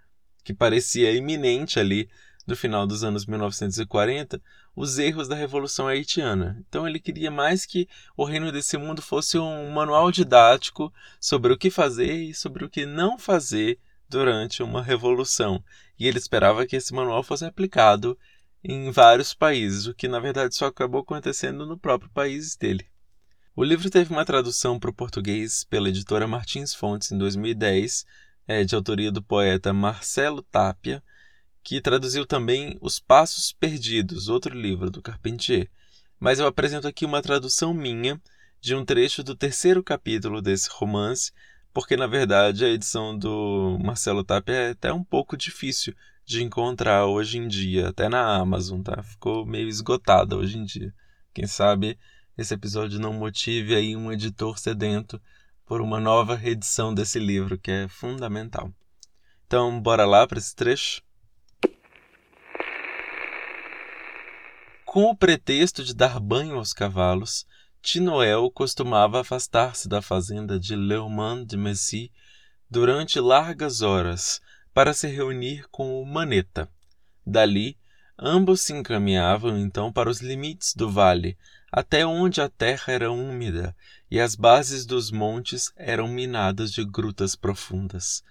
que 0.42 0.52
parecia 0.52 1.12
iminente 1.12 1.78
ali 1.78 2.08
do 2.46 2.56
final 2.56 2.86
dos 2.86 3.02
anos 3.02 3.26
1940 3.26 4.40
os 4.76 4.98
erros 4.98 5.28
da 5.28 5.34
Revolução 5.34 5.86
Haitiana. 5.86 6.62
Então 6.68 6.86
ele 6.86 7.00
queria 7.00 7.30
mais 7.30 7.64
que 7.64 7.88
o 8.16 8.24
reino 8.24 8.52
desse 8.52 8.76
mundo 8.76 9.00
fosse 9.00 9.38
um 9.38 9.70
manual 9.70 10.10
didático 10.10 10.92
sobre 11.20 11.52
o 11.52 11.58
que 11.58 11.70
fazer 11.70 12.12
e 12.12 12.34
sobre 12.34 12.64
o 12.64 12.68
que 12.68 12.84
não 12.84 13.18
fazer 13.18 13.78
durante 14.08 14.62
uma 14.62 14.82
revolução. 14.82 15.62
E 15.98 16.06
ele 16.06 16.18
esperava 16.18 16.66
que 16.66 16.76
esse 16.76 16.92
manual 16.92 17.22
fosse 17.22 17.44
aplicado 17.44 18.18
em 18.62 18.90
vários 18.90 19.34
países, 19.34 19.86
o 19.86 19.94
que 19.94 20.08
na 20.08 20.18
verdade 20.18 20.54
só 20.54 20.66
acabou 20.66 21.02
acontecendo 21.02 21.66
no 21.66 21.78
próprio 21.78 22.10
país 22.10 22.56
dele. 22.56 22.86
O 23.54 23.62
livro 23.62 23.88
teve 23.88 24.12
uma 24.12 24.24
tradução 24.24 24.80
para 24.80 24.90
o 24.90 24.94
português 24.94 25.64
pela 25.64 25.88
editora 25.88 26.26
Martins 26.26 26.74
Fontes 26.74 27.12
em 27.12 27.18
2010, 27.18 28.04
é 28.48 28.64
de 28.64 28.74
autoria 28.74 29.12
do 29.12 29.22
poeta 29.22 29.72
Marcelo 29.72 30.42
Tapia 30.42 31.02
que 31.64 31.80
traduziu 31.80 32.26
também 32.26 32.76
Os 32.78 33.00
Passos 33.00 33.50
Perdidos, 33.50 34.28
outro 34.28 34.54
livro 34.54 34.90
do 34.90 35.00
Carpentier. 35.00 35.70
Mas 36.20 36.38
eu 36.38 36.46
apresento 36.46 36.86
aqui 36.86 37.06
uma 37.06 37.22
tradução 37.22 37.72
minha 37.72 38.20
de 38.60 38.74
um 38.74 38.84
trecho 38.84 39.24
do 39.24 39.34
terceiro 39.34 39.82
capítulo 39.82 40.42
desse 40.42 40.68
romance, 40.70 41.32
porque 41.72 41.96
na 41.96 42.06
verdade 42.06 42.66
a 42.66 42.68
edição 42.68 43.16
do 43.16 43.78
Marcelo 43.82 44.22
Tapia 44.22 44.54
é 44.54 44.70
até 44.72 44.92
um 44.92 45.02
pouco 45.02 45.38
difícil 45.38 45.94
de 46.26 46.42
encontrar 46.42 47.06
hoje 47.06 47.38
em 47.38 47.48
dia, 47.48 47.88
até 47.88 48.10
na 48.10 48.36
Amazon, 48.36 48.82
tá? 48.82 49.02
Ficou 49.02 49.46
meio 49.46 49.66
esgotada 49.66 50.36
hoje 50.36 50.58
em 50.58 50.64
dia. 50.64 50.94
Quem 51.32 51.46
sabe 51.46 51.98
esse 52.36 52.52
episódio 52.52 53.00
não 53.00 53.14
motive 53.14 53.74
aí 53.74 53.96
um 53.96 54.12
editor 54.12 54.58
sedento 54.58 55.20
por 55.64 55.80
uma 55.80 55.98
nova 55.98 56.34
reedição 56.34 56.92
desse 56.92 57.18
livro 57.18 57.58
que 57.58 57.70
é 57.70 57.88
fundamental. 57.88 58.70
Então, 59.46 59.80
bora 59.80 60.04
lá 60.04 60.26
para 60.26 60.38
esse 60.38 60.54
trecho? 60.54 61.03
Com 64.94 65.06
o 65.06 65.16
pretexto 65.16 65.82
de 65.82 65.92
dar 65.92 66.20
banho 66.20 66.54
aos 66.54 66.72
cavalos, 66.72 67.44
Tinoel 67.82 68.48
costumava 68.48 69.22
afastar-se 69.22 69.88
da 69.88 70.00
fazenda 70.00 70.56
de 70.56 70.76
Leomand 70.76 71.44
de 71.44 71.56
Messy 71.56 72.12
durante 72.70 73.18
largas 73.18 73.82
horas 73.82 74.40
para 74.72 74.94
se 74.94 75.08
reunir 75.08 75.66
com 75.68 76.00
o 76.00 76.06
Maneta. 76.06 76.70
Dali, 77.26 77.76
ambos 78.16 78.60
se 78.60 78.72
encaminhavam 78.72 79.58
então 79.58 79.92
para 79.92 80.08
os 80.08 80.20
limites 80.20 80.74
do 80.76 80.88
vale, 80.88 81.36
até 81.72 82.06
onde 82.06 82.40
a 82.40 82.48
terra 82.48 82.92
era 82.92 83.10
úmida 83.10 83.74
e 84.08 84.20
as 84.20 84.36
bases 84.36 84.86
dos 84.86 85.10
montes 85.10 85.72
eram 85.74 86.06
minadas 86.06 86.72
de 86.72 86.84
grutas 86.84 87.34
profundas 87.34 88.22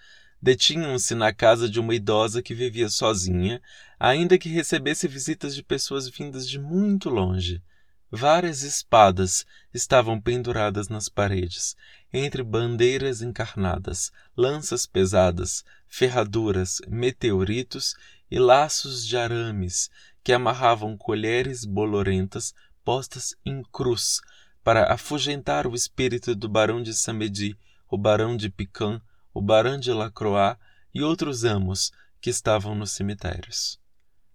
detinham-se 0.44 1.16
na 1.16 1.32
casa 1.32 1.70
de 1.70 1.80
uma 1.80 1.96
idosa 1.96 2.44
que 2.44 2.54
vivia 2.54 2.90
sozinha, 2.90 3.62
ainda 3.98 4.38
que 4.38 4.50
recebesse 4.50 5.08
visitas 5.08 5.56
de 5.56 5.64
pessoas 5.64 6.10
vindas 6.10 6.50
de 6.50 6.60
muito 6.60 7.10
longe. 7.10 7.64
Várias 8.12 8.62
espadas 8.62 9.46
estavam 9.74 10.20
penduradas 10.20 10.90
nas 10.90 11.08
paredes, 11.08 11.78
entre 12.12 12.44
bandeiras 12.44 13.22
encarnadas, 13.22 14.12
lanças 14.36 14.86
pesadas, 14.86 15.64
ferraduras, 15.88 16.82
meteoritos 16.90 17.96
e 18.30 18.38
laços 18.38 19.08
de 19.08 19.16
arames 19.16 19.90
que 20.22 20.34
amarravam 20.34 20.98
colheres 20.98 21.64
bolorentas 21.64 22.54
postas 22.84 23.34
em 23.46 23.64
cruz 23.72 24.20
para 24.62 24.92
afugentar 24.92 25.66
o 25.66 25.74
espírito 25.74 26.36
do 26.36 26.50
barão 26.50 26.84
de 26.84 26.94
Samedi, 26.94 27.58
o 27.90 27.98
barão 27.98 28.36
de 28.36 28.50
Pican, 28.50 29.02
o 29.34 29.42
Baron 29.42 29.80
de 29.80 29.92
Lacroix 29.92 30.58
e 30.94 31.02
outros 31.02 31.44
amos 31.44 31.92
que 32.22 32.30
estavam 32.30 32.76
nos 32.76 32.92
cemitérios. 32.92 33.80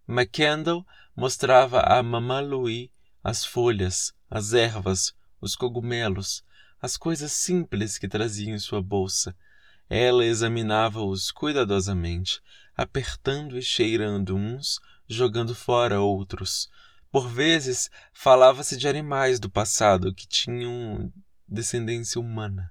McCandle 0.07 0.85
mostrava 1.15 1.81
a 1.81 2.03
Mamã 2.03 2.41
Louis 2.41 2.91
as 3.23 3.45
folhas, 3.45 4.13
as 4.31 4.53
ervas, 4.53 5.15
os 5.41 5.55
cogumelos, 5.55 6.43
as 6.81 6.97
coisas 6.97 7.33
simples 7.33 7.99
que 7.99 8.09
trazia 8.09 8.53
em 8.53 8.59
sua 8.59 8.81
bolsa. 8.81 9.37
Ela 9.91 10.25
examinava-os 10.25 11.31
cuidadosamente, 11.31 12.41
apertando 12.77 13.59
e 13.59 13.63
cheirando 13.63 14.37
uns, 14.37 14.81
jogando 15.09 15.55
fora 15.55 16.01
outros. 16.01 16.71
Por 17.11 17.29
vezes 17.29 17.91
falava-se 18.13 18.77
de 18.77 18.87
animais 18.87 19.41
do 19.41 19.51
passado 19.51 20.15
que 20.15 20.27
tinham 20.27 21.13
descendência 21.49 22.21
humana, 22.21 22.71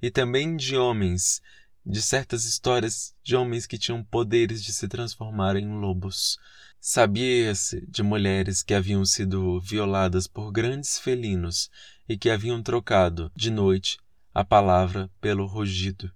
e 0.00 0.10
também 0.10 0.56
de 0.56 0.76
homens 0.76 1.40
de 1.88 2.02
certas 2.02 2.44
histórias 2.44 3.14
de 3.24 3.34
homens 3.34 3.66
que 3.66 3.78
tinham 3.78 4.04
poderes 4.04 4.62
de 4.62 4.74
se 4.74 4.86
transformar 4.86 5.56
em 5.56 5.66
lobos. 5.80 6.38
Sabia-se 6.78 7.80
de 7.86 8.02
mulheres 8.02 8.62
que 8.62 8.74
haviam 8.74 9.06
sido 9.06 9.58
violadas 9.58 10.26
por 10.26 10.52
grandes 10.52 10.98
felinos 10.98 11.70
e 12.06 12.18
que 12.18 12.28
haviam 12.28 12.62
trocado, 12.62 13.32
de 13.34 13.50
noite, 13.50 13.98
a 14.34 14.44
palavra 14.44 15.10
pelo 15.18 15.46
rugido. 15.46 16.12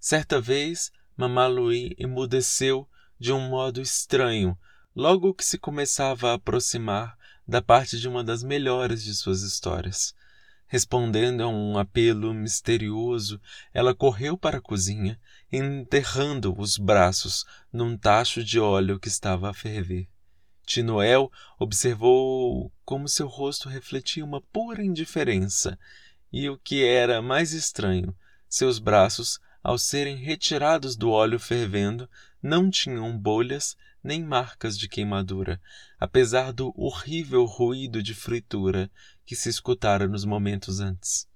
Certa 0.00 0.40
vez, 0.40 0.90
Mamá 1.16 1.46
Louis 1.46 1.94
emudeceu 1.96 2.88
de 3.20 3.32
um 3.32 3.48
modo 3.48 3.80
estranho 3.80 4.58
logo 4.96 5.32
que 5.32 5.44
se 5.44 5.58
começava 5.58 6.30
a 6.30 6.34
aproximar 6.34 7.16
da 7.46 7.62
parte 7.62 8.00
de 8.00 8.08
uma 8.08 8.24
das 8.24 8.42
melhores 8.42 9.04
de 9.04 9.14
suas 9.14 9.42
histórias. 9.42 10.12
Respondendo 10.72 11.42
a 11.42 11.48
um 11.48 11.76
apelo 11.76 12.32
misterioso, 12.32 13.38
ela 13.74 13.94
correu 13.94 14.38
para 14.38 14.56
a 14.56 14.60
cozinha, 14.62 15.20
enterrando 15.52 16.58
os 16.58 16.78
braços 16.78 17.44
num 17.70 17.94
tacho 17.94 18.42
de 18.42 18.58
óleo 18.58 18.98
que 18.98 19.06
estava 19.06 19.50
a 19.50 19.52
ferver. 19.52 20.08
Tinoel 20.64 21.30
observou 21.58 22.72
como 22.86 23.06
seu 23.06 23.28
rosto 23.28 23.68
refletia 23.68 24.24
uma 24.24 24.40
pura 24.40 24.82
indiferença, 24.82 25.78
e 26.32 26.48
o 26.48 26.56
que 26.56 26.82
era 26.82 27.20
mais 27.20 27.52
estranho, 27.52 28.16
seus 28.48 28.78
braços, 28.78 29.38
ao 29.62 29.76
serem 29.76 30.16
retirados 30.16 30.96
do 30.96 31.10
óleo 31.10 31.38
fervendo, 31.38 32.08
não 32.42 32.70
tinham 32.70 33.14
bolhas 33.18 33.76
nem 34.02 34.24
marcas 34.24 34.78
de 34.78 34.88
queimadura, 34.88 35.60
apesar 36.00 36.50
do 36.50 36.72
horrível 36.74 37.44
ruído 37.44 38.02
de 38.02 38.14
fritura 38.14 38.90
que 39.24 39.36
se 39.36 39.48
escutara 39.48 40.06
nos 40.06 40.24
momentos 40.24 40.80
antes. 40.80 41.28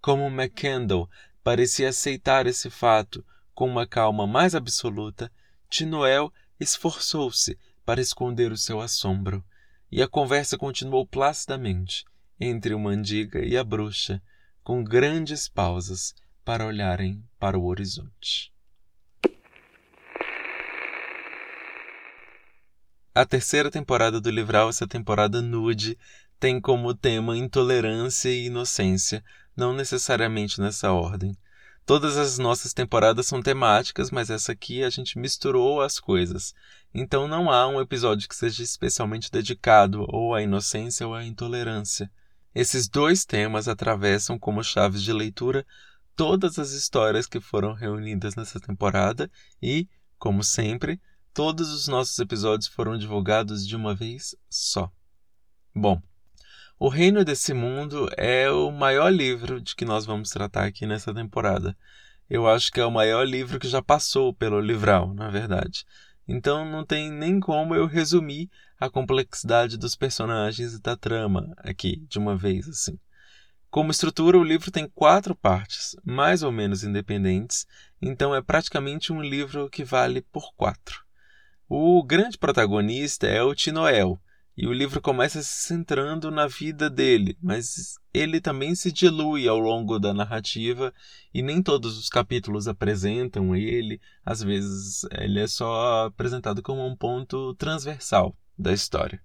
Como 0.00 0.26
McCandle 0.26 1.08
parecia 1.42 1.88
aceitar 1.88 2.46
esse 2.46 2.70
fato 2.70 3.24
com 3.54 3.68
uma 3.68 3.86
calma 3.86 4.26
mais 4.26 4.54
absoluta, 4.54 5.30
Tinoel 5.68 6.32
esforçou-se 6.60 7.58
para 7.84 8.00
esconder 8.00 8.52
o 8.52 8.56
seu 8.56 8.80
assombro, 8.80 9.44
e 9.90 10.02
a 10.02 10.08
conversa 10.08 10.58
continuou 10.58 11.06
placidamente 11.06 12.04
entre 12.38 12.74
o 12.74 12.78
mandiga 12.78 13.44
e 13.44 13.56
a 13.56 13.64
bruxa, 13.64 14.22
com 14.62 14.82
grandes 14.82 15.48
pausas 15.48 16.14
para 16.44 16.66
olharem 16.66 17.24
para 17.38 17.58
o 17.58 17.66
horizonte. 17.66 18.52
A 23.14 23.24
terceira 23.24 23.70
temporada 23.70 24.20
do 24.20 24.30
Livral, 24.30 24.68
essa 24.68 24.86
temporada 24.86 25.40
nude, 25.40 25.96
tem 26.38 26.60
como 26.60 26.94
tema 26.94 27.36
intolerância 27.36 28.28
e 28.28 28.46
inocência, 28.46 29.24
não 29.56 29.72
necessariamente 29.72 30.60
nessa 30.60 30.92
ordem. 30.92 31.36
Todas 31.86 32.16
as 32.16 32.36
nossas 32.36 32.72
temporadas 32.72 33.28
são 33.28 33.40
temáticas, 33.40 34.10
mas 34.10 34.28
essa 34.28 34.52
aqui 34.52 34.82
a 34.82 34.90
gente 34.90 35.18
misturou 35.18 35.80
as 35.80 36.00
coisas. 36.00 36.52
Então 36.92 37.28
não 37.28 37.50
há 37.50 37.68
um 37.68 37.80
episódio 37.80 38.28
que 38.28 38.34
seja 38.34 38.62
especialmente 38.62 39.30
dedicado 39.30 40.04
ou 40.08 40.34
à 40.34 40.42
inocência 40.42 41.06
ou 41.06 41.14
à 41.14 41.24
intolerância. 41.24 42.10
Esses 42.54 42.88
dois 42.88 43.24
temas 43.24 43.68
atravessam 43.68 44.38
como 44.38 44.64
chaves 44.64 45.02
de 45.02 45.12
leitura 45.12 45.64
todas 46.16 46.58
as 46.58 46.72
histórias 46.72 47.26
que 47.26 47.38
foram 47.38 47.72
reunidas 47.72 48.34
nessa 48.34 48.58
temporada 48.58 49.30
e, 49.62 49.88
como 50.18 50.42
sempre, 50.42 51.00
todos 51.32 51.70
os 51.70 51.86
nossos 51.86 52.18
episódios 52.18 52.66
foram 52.66 52.96
divulgados 52.96 53.66
de 53.66 53.76
uma 53.76 53.94
vez 53.94 54.34
só. 54.48 54.90
Bom, 55.74 56.02
o 56.78 56.88
Reino 56.88 57.24
desse 57.24 57.54
Mundo 57.54 58.06
é 58.18 58.50
o 58.50 58.70
maior 58.70 59.08
livro 59.10 59.60
de 59.60 59.74
que 59.74 59.84
nós 59.84 60.04
vamos 60.04 60.28
tratar 60.28 60.64
aqui 60.64 60.86
nessa 60.86 61.14
temporada. 61.14 61.76
Eu 62.28 62.46
acho 62.46 62.70
que 62.70 62.78
é 62.78 62.84
o 62.84 62.90
maior 62.90 63.26
livro 63.26 63.58
que 63.58 63.66
já 63.68 63.80
passou 63.80 64.34
pelo 64.34 64.60
livral, 64.60 65.14
na 65.14 65.30
verdade. 65.30 65.86
Então 66.28 66.70
não 66.70 66.84
tem 66.84 67.10
nem 67.10 67.40
como 67.40 67.74
eu 67.74 67.86
resumir 67.86 68.50
a 68.78 68.90
complexidade 68.90 69.78
dos 69.78 69.96
personagens 69.96 70.74
e 70.74 70.82
da 70.82 70.96
trama 70.96 71.54
aqui 71.58 72.04
de 72.08 72.18
uma 72.18 72.36
vez 72.36 72.68
assim. 72.68 72.98
Como 73.70 73.90
estrutura, 73.90 74.38
o 74.38 74.44
livro 74.44 74.70
tem 74.70 74.86
quatro 74.86 75.34
partes, 75.34 75.96
mais 76.04 76.42
ou 76.42 76.52
menos 76.52 76.84
independentes, 76.84 77.66
então 78.02 78.34
é 78.34 78.42
praticamente 78.42 79.12
um 79.12 79.22
livro 79.22 79.70
que 79.70 79.84
vale 79.84 80.20
por 80.20 80.52
quatro. 80.54 81.04
O 81.68 82.02
grande 82.02 82.36
protagonista 82.36 83.26
é 83.26 83.42
o 83.42 83.54
Tinoel, 83.54 84.20
e 84.56 84.66
o 84.66 84.72
livro 84.72 85.02
começa 85.02 85.42
se 85.42 85.66
centrando 85.66 86.30
na 86.30 86.46
vida 86.46 86.88
dele, 86.88 87.36
mas 87.42 87.98
ele 88.14 88.40
também 88.40 88.74
se 88.74 88.90
dilui 88.90 89.46
ao 89.46 89.58
longo 89.58 89.98
da 89.98 90.14
narrativa 90.14 90.94
e 91.34 91.42
nem 91.42 91.62
todos 91.62 91.98
os 91.98 92.08
capítulos 92.08 92.66
apresentam 92.66 93.54
ele, 93.54 94.00
às 94.24 94.42
vezes 94.42 95.04
ele 95.10 95.40
é 95.40 95.46
só 95.46 96.06
apresentado 96.06 96.62
como 96.62 96.86
um 96.86 96.96
ponto 96.96 97.54
transversal 97.56 98.34
da 98.58 98.72
história. 98.72 99.20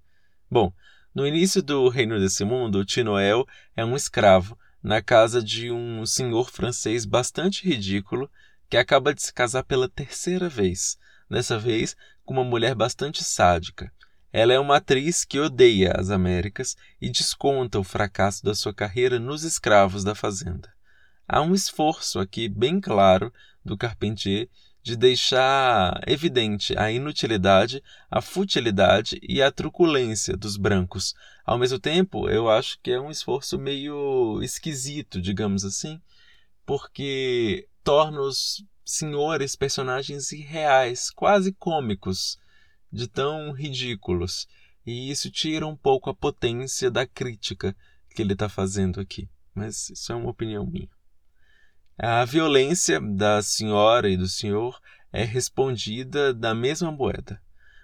Bom, 0.50 0.74
no 1.16 1.26
início 1.26 1.62
do 1.62 1.88
Reino 1.88 2.20
desse 2.20 2.44
Mundo, 2.44 2.84
Tinoel 2.84 3.48
é 3.76 3.86
um 3.86 3.96
escravo 3.96 4.58
na 4.84 5.02
casa 5.02 5.42
de 5.42 5.72
um 5.72 6.06
senhor 6.06 6.50
francês 6.50 7.06
bastante 7.06 7.66
ridículo 7.66 8.30
que 8.70 8.76
acaba 8.76 9.14
de 9.14 9.22
se 9.22 9.34
casar 9.34 9.64
pela 9.64 9.88
terceira 9.88 10.50
vez, 10.50 10.98
dessa 11.30 11.58
vez 11.58 11.96
com 12.26 12.34
uma 12.34 12.44
mulher 12.44 12.76
bastante 12.76 13.24
sádica. 13.24 13.92
Ela 14.34 14.54
é 14.54 14.60
uma 14.60 14.78
atriz 14.78 15.26
que 15.26 15.40
odeia 15.40 15.94
as 15.98 16.10
Américas 16.10 16.78
e 17.02 17.10
desconta 17.10 17.80
o 17.80 17.84
fracasso 17.84 18.44
da 18.44 18.56
sua 18.56 18.74
carreira 18.74 19.20
nos 19.20 19.44
escravos 19.44 20.04
da 20.04 20.16
fazenda. 20.16 20.74
Há 21.28 21.42
um 21.42 21.54
esforço 21.54 22.20
aqui 22.20 22.48
bem 22.48 22.80
claro 22.80 23.34
do 23.64 23.78
Carpentier 23.78 24.50
de 24.84 24.96
deixar 24.96 26.02
evidente 26.08 26.78
a 26.78 26.92
inutilidade, 26.92 27.84
a 28.10 28.22
futilidade 28.22 29.20
e 29.22 29.42
a 29.42 29.52
truculência 29.52 30.36
dos 30.36 30.58
brancos. 30.58 31.14
Ao 31.46 31.58
mesmo 31.58 31.78
tempo, 31.78 32.28
eu 32.30 32.50
acho 32.50 32.80
que 32.82 32.92
é 32.92 33.00
um 33.00 33.12
esforço 33.12 33.60
meio 33.60 34.42
esquisito, 34.42 35.22
digamos 35.22 35.64
assim, 35.64 36.02
porque 36.66 37.68
torna 37.84 38.22
os 38.22 38.64
senhores 38.84 39.56
personagens 39.56 40.32
irreais, 40.32 41.12
quase 41.12 41.52
cômicos 41.54 42.40
de 42.92 43.08
tão 43.08 43.52
ridículos, 43.52 44.48
e 44.86 45.12
isso 45.12 45.30
tira 45.30 45.66
um 45.66 45.76
pouco 45.76 46.10
a 46.10 46.16
potência 46.16 46.90
da 46.90 47.06
crítica 47.06 47.76
que 48.14 48.22
ele 48.22 48.34
está 48.34 48.50
fazendo 48.50 49.00
aqui. 49.00 49.30
Mas 49.54 49.90
isso 49.90 50.12
é 50.12 50.16
uma 50.16 50.30
opinião 50.30 50.66
minha. 50.66 50.90
A 51.98 52.26
violência 52.26 53.00
da 53.00 53.42
senhora 53.42 54.10
e 54.10 54.18
do 54.18 54.28
senhor 54.28 54.82
é 55.12 55.24
respondida 55.24 56.34
da 56.34 56.56
mesma 56.56 56.92
moeda. 56.92 57.42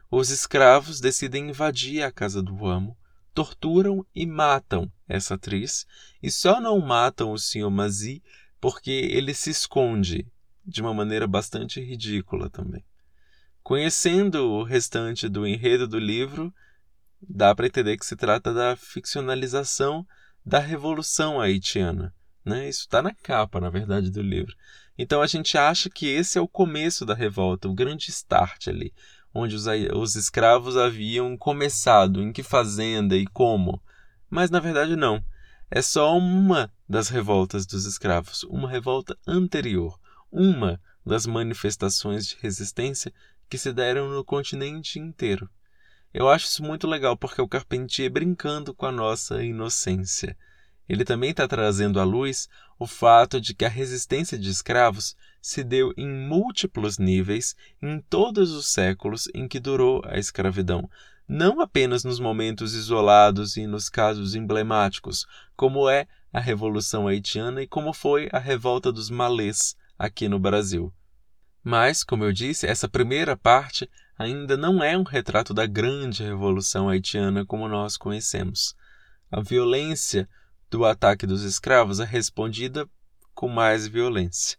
Os 0.09 0.29
escravos 0.29 0.99
decidem 0.99 1.49
invadir 1.49 2.01
a 2.01 2.11
casa 2.11 2.41
do 2.41 2.65
amo, 2.65 2.97
torturam 3.33 4.05
e 4.15 4.25
matam 4.25 4.91
essa 5.07 5.35
atriz, 5.35 5.85
e 6.23 6.31
só 6.31 6.59
não 6.59 6.79
matam 6.79 7.31
o 7.31 7.37
Sr. 7.37 7.69
Mazi 7.69 8.23
porque 8.59 8.89
ele 8.89 9.33
se 9.33 9.51
esconde 9.51 10.25
de 10.65 10.81
uma 10.81 10.93
maneira 10.93 11.27
bastante 11.27 11.79
ridícula 11.79 12.49
também. 12.49 12.83
Conhecendo 13.67 14.49
o 14.49 14.63
restante 14.63 15.27
do 15.27 15.45
enredo 15.45 15.89
do 15.89 15.99
livro, 15.99 16.53
dá 17.21 17.53
para 17.53 17.67
entender 17.67 17.97
que 17.97 18.05
se 18.05 18.15
trata 18.15 18.53
da 18.53 18.77
ficcionalização 18.77 20.07
da 20.45 20.57
Revolução 20.57 21.41
Haitiana. 21.41 22.15
Né? 22.45 22.69
Isso 22.69 22.83
está 22.83 23.01
na 23.01 23.13
capa, 23.13 23.59
na 23.59 23.69
verdade, 23.69 24.09
do 24.09 24.21
livro. 24.21 24.55
Então 24.97 25.21
a 25.21 25.27
gente 25.27 25.57
acha 25.57 25.89
que 25.89 26.07
esse 26.07 26.37
é 26.37 26.41
o 26.41 26.47
começo 26.47 27.05
da 27.05 27.13
revolta, 27.13 27.67
o 27.67 27.73
grande 27.73 28.09
start 28.09 28.69
ali, 28.69 28.93
onde 29.33 29.53
os, 29.53 29.65
os 29.93 30.15
escravos 30.15 30.77
haviam 30.77 31.35
começado, 31.35 32.21
em 32.21 32.31
que 32.31 32.43
fazenda 32.43 33.17
e 33.17 33.27
como. 33.27 33.83
Mas 34.29 34.49
na 34.49 34.61
verdade 34.61 34.95
não. 34.95 35.21
É 35.69 35.81
só 35.81 36.17
uma 36.17 36.71
das 36.87 37.09
revoltas 37.09 37.65
dos 37.65 37.83
escravos, 37.83 38.43
uma 38.43 38.69
revolta 38.69 39.17
anterior, 39.27 39.99
uma 40.31 40.79
das 41.05 41.25
manifestações 41.25 42.25
de 42.25 42.37
resistência 42.41 43.13
que 43.49 43.57
se 43.57 43.71
deram 43.71 44.09
no 44.09 44.23
continente 44.23 44.99
inteiro. 44.99 45.49
Eu 46.13 46.29
acho 46.29 46.47
isso 46.47 46.63
muito 46.63 46.87
legal 46.87 47.15
porque 47.15 47.39
é 47.39 47.43
o 47.43 47.47
Carpentier 47.47 48.09
brincando 48.09 48.73
com 48.73 48.85
a 48.85 48.91
nossa 48.91 49.43
inocência. 49.43 50.37
Ele 50.87 51.03
também 51.03 51.31
está 51.31 51.47
trazendo 51.47 51.99
à 51.99 52.03
luz 52.03 52.47
o 52.79 52.87
fato 52.87 53.41
de 53.41 53.53
que 53.53 53.65
a 53.65 53.69
resistência 53.69 54.37
de 54.37 54.49
escravos 54.49 55.15
se 55.41 55.63
deu 55.63 55.93
em 55.97 56.07
múltiplos 56.07 56.97
níveis 56.97 57.55
em 57.81 57.99
todos 57.99 58.51
os 58.51 58.67
séculos 58.67 59.29
em 59.33 59.47
que 59.47 59.59
durou 59.59 60.01
a 60.05 60.17
escravidão, 60.17 60.89
não 61.27 61.59
apenas 61.59 62.03
nos 62.03 62.19
momentos 62.19 62.73
isolados 62.73 63.57
e 63.57 63.67
nos 63.67 63.89
casos 63.89 64.33
emblemáticos, 64.33 65.25
como 65.55 65.89
é 65.89 66.07
a 66.31 66.39
Revolução 66.39 67.07
Haitiana 67.07 67.61
e 67.61 67.67
como 67.67 67.91
foi 67.91 68.29
a 68.31 68.39
Revolta 68.39 68.91
dos 68.91 69.09
Malês 69.09 69.75
aqui 69.99 70.29
no 70.29 70.39
Brasil. 70.39 70.93
Mas, 71.69 72.01
como 72.01 72.23
eu 72.23 72.31
disse, 72.31 72.65
essa 72.65 72.87
primeira 72.87 73.35
parte 73.35 73.89
ainda 74.17 74.55
não 74.55 74.81
é 74.81 74.97
um 74.97 75.03
retrato 75.03 75.53
da 75.53 75.65
grande 75.65 76.23
Revolução 76.23 76.87
Haitiana 76.87 77.45
como 77.45 77.67
nós 77.67 77.97
conhecemos. 77.97 78.73
A 79.29 79.41
violência 79.41 80.29
do 80.71 80.85
ataque 80.85 81.27
dos 81.27 81.43
escravos 81.43 81.99
é 81.99 82.05
respondida 82.05 82.89
com 83.35 83.49
mais 83.49 83.85
violência. 83.85 84.57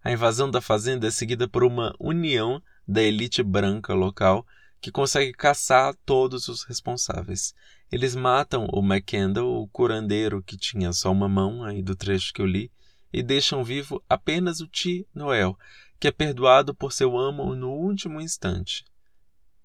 A 0.00 0.12
invasão 0.12 0.48
da 0.48 0.60
fazenda 0.60 1.08
é 1.08 1.10
seguida 1.10 1.48
por 1.48 1.64
uma 1.64 1.92
união 1.98 2.62
da 2.86 3.02
elite 3.02 3.42
branca 3.42 3.92
local 3.92 4.46
que 4.80 4.92
consegue 4.92 5.32
caçar 5.32 5.92
todos 6.06 6.46
os 6.46 6.62
responsáveis. 6.62 7.52
Eles 7.90 8.14
matam 8.14 8.68
o 8.72 8.78
McCandle, 8.78 9.60
o 9.60 9.66
curandeiro 9.66 10.40
que 10.40 10.56
tinha 10.56 10.92
só 10.92 11.10
uma 11.10 11.28
mão, 11.28 11.64
aí 11.64 11.82
do 11.82 11.96
trecho 11.96 12.32
que 12.32 12.40
eu 12.40 12.46
li, 12.46 12.70
e 13.12 13.24
deixam 13.24 13.64
vivo 13.64 14.00
apenas 14.08 14.60
o 14.60 14.68
Ti 14.68 15.04
Noel, 15.12 15.58
que 16.04 16.08
é 16.08 16.12
perdoado 16.12 16.74
por 16.74 16.92
seu 16.92 17.16
amo 17.16 17.54
no 17.54 17.72
último 17.72 18.20
instante. 18.20 18.84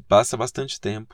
Passa 0.07 0.37
bastante 0.37 0.79
tempo. 0.79 1.13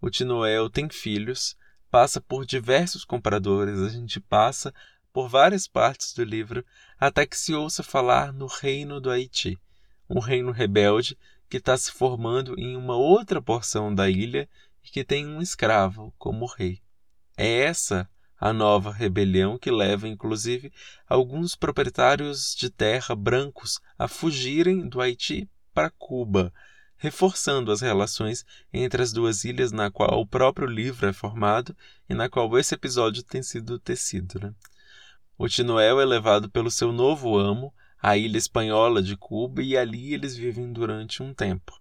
O 0.00 0.08
Ti 0.08 0.24
Noel 0.24 0.70
tem 0.70 0.88
filhos, 0.88 1.56
passa 1.90 2.20
por 2.20 2.46
diversos 2.46 3.04
compradores, 3.04 3.80
a 3.80 3.88
gente 3.88 4.20
passa 4.20 4.72
por 5.12 5.28
várias 5.28 5.66
partes 5.66 6.14
do 6.14 6.22
livro 6.22 6.64
até 7.00 7.26
que 7.26 7.36
se 7.36 7.52
ouça 7.52 7.82
falar 7.82 8.32
no 8.32 8.46
reino 8.46 9.00
do 9.00 9.10
Haiti, 9.10 9.58
um 10.08 10.20
reino 10.20 10.52
rebelde 10.52 11.18
que 11.48 11.56
está 11.56 11.76
se 11.76 11.90
formando 11.90 12.54
em 12.56 12.76
uma 12.76 12.94
outra 12.94 13.42
porção 13.42 13.92
da 13.92 14.08
ilha 14.08 14.48
e 14.84 14.88
que 14.88 15.02
tem 15.02 15.26
um 15.26 15.42
escravo 15.42 16.14
como 16.16 16.46
rei. 16.46 16.80
É 17.36 17.62
essa 17.62 18.08
a 18.40 18.54
nova 18.54 18.90
rebelião 18.90 19.58
que 19.58 19.70
leva, 19.70 20.08
inclusive, 20.08 20.72
alguns 21.06 21.54
proprietários 21.54 22.54
de 22.58 22.70
terra 22.70 23.14
brancos 23.14 23.78
a 23.98 24.08
fugirem 24.08 24.88
do 24.88 24.98
Haiti 24.98 25.46
para 25.74 25.90
Cuba, 25.90 26.50
reforçando 26.96 27.70
as 27.70 27.82
relações 27.82 28.44
entre 28.72 29.02
as 29.02 29.12
duas 29.12 29.44
ilhas 29.44 29.72
na 29.72 29.90
qual 29.90 30.20
o 30.20 30.26
próprio 30.26 30.66
livro 30.66 31.06
é 31.06 31.12
formado 31.12 31.76
e 32.08 32.14
na 32.14 32.30
qual 32.30 32.58
esse 32.58 32.74
episódio 32.74 33.22
tem 33.22 33.42
sido 33.42 33.78
tecido. 33.78 34.40
Né? 34.40 34.54
O 35.36 35.46
Tinoel 35.46 36.00
é 36.00 36.04
levado 36.04 36.50
pelo 36.50 36.70
seu 36.70 36.92
novo 36.92 37.36
amo 37.36 37.74
à 38.02 38.16
ilha 38.16 38.38
espanhola 38.38 39.02
de 39.02 39.16
Cuba 39.18 39.62
e 39.62 39.76
ali 39.76 40.14
eles 40.14 40.34
vivem 40.34 40.72
durante 40.72 41.22
um 41.22 41.34
tempo. 41.34 41.78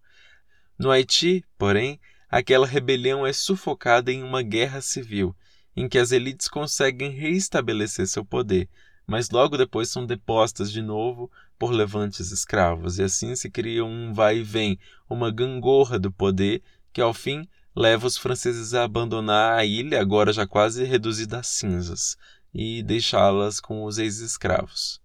No 0.78 0.92
Haiti, 0.92 1.46
porém, 1.58 2.00
aquela 2.30 2.68
rebelião 2.68 3.26
é 3.26 3.32
sufocada 3.32 4.12
em 4.12 4.24
uma 4.24 4.42
guerra 4.42 4.82
civil, 4.82 5.36
em 5.80 5.88
que 5.88 5.98
as 5.98 6.12
elites 6.12 6.50
conseguem 6.50 7.10
reestabelecer 7.10 8.06
seu 8.06 8.26
poder, 8.26 8.68
mas 9.08 9.30
logo 9.30 9.58
depois 9.58 9.88
são 9.88 10.06
depostas 10.06 10.70
de 10.70 10.82
novo 10.82 11.32
por 11.58 11.72
levantes 11.72 12.32
escravos, 12.32 13.00
e 13.00 13.04
assim 13.04 13.34
se 13.34 13.50
cria 13.50 13.86
um 13.86 14.14
vai 14.14 14.40
e 14.40 14.44
vem, 14.44 14.78
uma 15.10 15.32
gangorra 15.32 15.98
do 15.98 16.12
poder 16.12 16.62
que 16.92 17.00
ao 17.00 17.14
fim 17.14 17.48
leva 17.74 18.06
os 18.06 18.18
franceses 18.18 18.74
a 18.74 18.84
abandonar 18.84 19.58
a 19.58 19.64
ilha, 19.64 20.02
agora 20.02 20.34
já 20.34 20.46
quase 20.46 20.84
reduzida 20.84 21.40
a 21.40 21.44
cinzas, 21.44 22.18
e 22.54 22.84
deixá-las 22.84 23.62
com 23.62 23.86
os 23.86 23.98
ex-escravos. 23.98 25.00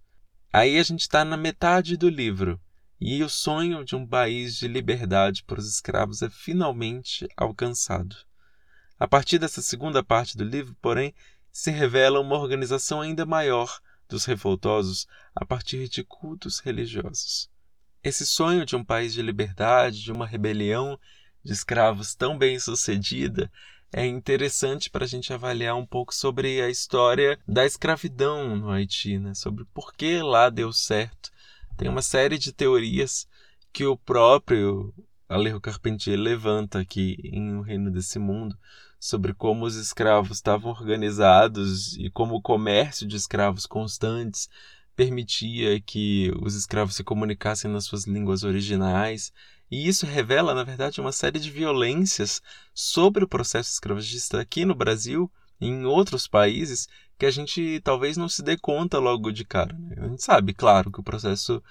Aí 0.51 0.77
a 0.77 0.83
gente 0.83 1.01
está 1.01 1.23
na 1.23 1.37
metade 1.37 1.95
do 1.95 2.09
livro, 2.09 2.59
e 2.99 3.23
o 3.23 3.29
sonho 3.29 3.85
de 3.85 3.95
um 3.95 4.05
país 4.05 4.57
de 4.57 4.67
liberdade 4.67 5.41
para 5.45 5.59
os 5.59 5.69
escravos 5.69 6.21
é 6.21 6.29
finalmente 6.29 7.25
alcançado. 7.37 8.17
A 8.99 9.07
partir 9.07 9.37
dessa 9.37 9.61
segunda 9.61 10.03
parte 10.03 10.37
do 10.37 10.43
livro, 10.43 10.75
porém, 10.81 11.13
se 11.51 11.69
revela 11.69 12.19
uma 12.19 12.37
organização 12.37 13.01
ainda 13.01 13.25
maior 13.25 13.79
dos 14.07 14.25
revoltosos 14.25 15.07
a 15.35 15.45
partir 15.45 15.89
de 15.89 16.03
cultos 16.03 16.59
religiosos. 16.59 17.49
Esse 18.03 18.25
sonho 18.25 18.65
de 18.65 18.75
um 18.75 18.83
país 18.83 19.13
de 19.13 19.21
liberdade, 19.21 20.01
de 20.01 20.11
uma 20.11 20.27
rebelião 20.27 20.99
de 21.43 21.51
escravos 21.51 22.15
tão 22.15 22.37
bem 22.37 22.59
sucedida, 22.59 23.51
é 23.91 24.05
interessante 24.05 24.89
para 24.89 25.05
a 25.05 25.07
gente 25.07 25.33
avaliar 25.33 25.75
um 25.75 25.85
pouco 25.85 26.13
sobre 26.13 26.61
a 26.61 26.69
história 26.69 27.39
da 27.47 27.65
escravidão 27.65 28.55
no 28.55 28.69
Haiti, 28.69 29.17
né? 29.17 29.33
sobre 29.33 29.65
por 29.73 29.93
que 29.93 30.21
lá 30.21 30.49
deu 30.49 30.71
certo. 30.71 31.31
Tem 31.77 31.89
uma 31.89 32.01
série 32.01 32.37
de 32.37 32.53
teorias 32.53 33.27
que 33.71 33.85
o 33.85 33.97
próprio 33.97 34.93
Alejo 35.27 35.59
Carpentier 35.59 36.19
levanta 36.19 36.79
aqui 36.79 37.17
em 37.23 37.55
O 37.55 37.61
Reino 37.61 37.91
desse 37.91 38.19
Mundo, 38.19 38.57
sobre 39.05 39.35
como 39.35 39.65
os 39.65 39.75
escravos 39.75 40.37
estavam 40.37 40.71
organizados 40.71 41.95
e 41.95 42.09
como 42.09 42.33
o 42.33 42.41
comércio 42.41 43.07
de 43.07 43.15
escravos 43.15 43.67
constantes 43.67 44.49
permitia 44.95 45.79
que 45.79 46.33
os 46.41 46.55
escravos 46.55 46.95
se 46.95 47.03
comunicassem 47.03 47.69
nas 47.69 47.85
suas 47.85 48.05
línguas 48.05 48.43
originais. 48.43 49.31
E 49.69 49.87
isso 49.87 50.07
revela, 50.07 50.55
na 50.55 50.63
verdade, 50.63 50.99
uma 50.99 51.11
série 51.11 51.39
de 51.39 51.51
violências 51.51 52.41
sobre 52.73 53.23
o 53.23 53.27
processo 53.27 53.71
escravagista 53.71 54.41
aqui 54.41 54.65
no 54.65 54.73
Brasil 54.73 55.31
e 55.61 55.67
em 55.67 55.85
outros 55.85 56.27
países 56.27 56.87
que 57.15 57.27
a 57.27 57.31
gente 57.31 57.79
talvez 57.83 58.17
não 58.17 58.27
se 58.27 58.41
dê 58.41 58.57
conta 58.57 58.97
logo 58.97 59.31
de 59.31 59.45
cara. 59.45 59.77
Né? 59.77 59.97
A 59.99 60.07
gente 60.07 60.23
sabe, 60.23 60.51
claro, 60.51 60.91
que 60.91 60.99
o 60.99 61.03
processo 61.03 61.61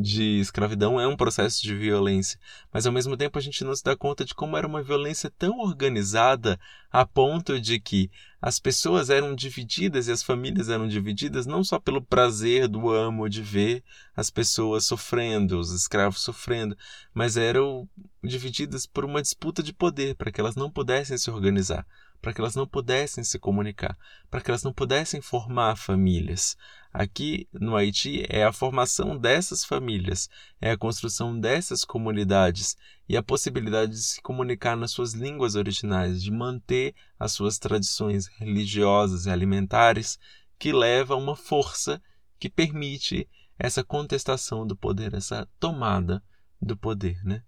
de 0.00 0.38
escravidão 0.38 1.00
é 1.00 1.08
um 1.08 1.16
processo 1.16 1.60
de 1.60 1.74
violência, 1.74 2.38
mas 2.72 2.86
ao 2.86 2.92
mesmo 2.92 3.16
tempo 3.16 3.36
a 3.36 3.40
gente 3.42 3.64
não 3.64 3.74
se 3.74 3.82
dá 3.82 3.96
conta 3.96 4.24
de 4.24 4.32
como 4.32 4.56
era 4.56 4.66
uma 4.66 4.82
violência 4.82 5.28
tão 5.36 5.58
organizada 5.58 6.58
a 6.90 7.04
ponto 7.04 7.60
de 7.60 7.80
que 7.80 8.08
as 8.40 8.60
pessoas 8.60 9.10
eram 9.10 9.34
divididas 9.34 10.06
e 10.06 10.12
as 10.12 10.22
famílias 10.22 10.68
eram 10.68 10.86
divididas 10.86 11.46
não 11.46 11.64
só 11.64 11.80
pelo 11.80 12.00
prazer 12.00 12.68
do 12.68 12.88
amo 12.88 13.28
de 13.28 13.42
ver 13.42 13.82
as 14.14 14.30
pessoas 14.30 14.84
sofrendo, 14.84 15.58
os 15.58 15.72
escravos 15.72 16.20
sofrendo, 16.20 16.76
mas 17.12 17.36
eram 17.36 17.88
divididas 18.22 18.86
por 18.86 19.04
uma 19.04 19.20
disputa 19.20 19.64
de 19.64 19.72
poder 19.72 20.14
para 20.14 20.30
que 20.30 20.40
elas 20.40 20.54
não 20.54 20.70
pudessem 20.70 21.18
se 21.18 21.28
organizar 21.28 21.84
para 22.20 22.32
que 22.32 22.40
elas 22.40 22.54
não 22.54 22.66
pudessem 22.66 23.22
se 23.22 23.38
comunicar, 23.38 23.96
para 24.30 24.40
que 24.40 24.50
elas 24.50 24.62
não 24.62 24.72
pudessem 24.72 25.20
formar 25.20 25.76
famílias. 25.76 26.56
Aqui 26.92 27.46
no 27.52 27.76
Haiti 27.76 28.24
é 28.28 28.44
a 28.44 28.52
formação 28.52 29.16
dessas 29.16 29.64
famílias, 29.64 30.28
é 30.60 30.70
a 30.70 30.78
construção 30.78 31.38
dessas 31.38 31.84
comunidades 31.84 32.76
e 33.08 33.16
a 33.16 33.22
possibilidade 33.22 33.92
de 33.92 34.02
se 34.02 34.22
comunicar 34.22 34.76
nas 34.76 34.90
suas 34.90 35.12
línguas 35.12 35.54
originais, 35.54 36.22
de 36.22 36.30
manter 36.30 36.94
as 37.18 37.32
suas 37.32 37.58
tradições 37.58 38.26
religiosas 38.26 39.26
e 39.26 39.30
alimentares, 39.30 40.18
que 40.58 40.72
leva 40.72 41.14
a 41.14 41.18
uma 41.18 41.36
força 41.36 42.02
que 42.38 42.48
permite 42.48 43.28
essa 43.58 43.84
contestação 43.84 44.66
do 44.66 44.76
poder, 44.76 45.14
essa 45.14 45.46
tomada 45.60 46.22
do 46.60 46.76
poder, 46.76 47.22
né? 47.24 47.42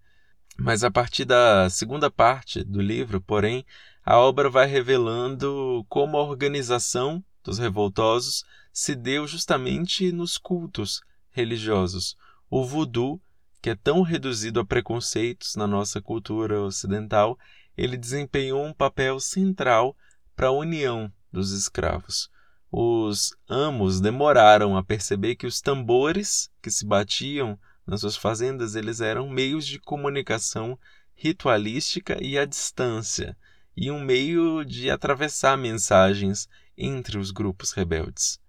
Mas 0.57 0.83
a 0.83 0.91
partir 0.91 1.25
da 1.25 1.69
segunda 1.69 2.11
parte 2.11 2.63
do 2.63 2.81
livro, 2.81 3.19
porém, 3.19 3.65
a 4.05 4.17
obra 4.17 4.49
vai 4.49 4.67
revelando 4.67 5.85
como 5.89 6.17
a 6.17 6.23
organização 6.23 7.23
dos 7.43 7.57
revoltosos 7.57 8.43
se 8.71 8.95
deu 8.95 9.27
justamente 9.27 10.11
nos 10.11 10.37
cultos 10.37 11.01
religiosos. 11.29 12.15
O 12.49 12.65
voodoo, 12.65 13.21
que 13.61 13.69
é 13.69 13.75
tão 13.75 14.01
reduzido 14.01 14.59
a 14.59 14.65
preconceitos 14.65 15.55
na 15.55 15.67
nossa 15.67 16.01
cultura 16.01 16.61
ocidental, 16.61 17.37
ele 17.77 17.97
desempenhou 17.97 18.65
um 18.65 18.73
papel 18.73 19.19
central 19.19 19.95
para 20.35 20.47
a 20.47 20.51
união 20.51 21.11
dos 21.31 21.51
escravos. 21.51 22.29
Os 22.71 23.35
amos 23.49 23.99
demoraram 23.99 24.77
a 24.77 24.83
perceber 24.83 25.35
que 25.35 25.45
os 25.45 25.61
tambores 25.61 26.49
que 26.61 26.71
se 26.71 26.85
batiam 26.85 27.59
nas 27.85 28.01
suas 28.01 28.15
fazendas 28.15 28.75
eles 28.75 29.01
eram 29.01 29.29
meios 29.29 29.65
de 29.65 29.79
comunicação 29.79 30.79
ritualística 31.13 32.17
e 32.23 32.37
à 32.37 32.45
distância, 32.45 33.37
e 33.75 33.91
um 33.91 34.03
meio 34.03 34.63
de 34.63 34.89
atravessar 34.89 35.57
mensagens 35.57 36.49
entre 36.77 37.17
os 37.17 37.31
grupos 37.31 37.71
rebeldes. 37.71 38.40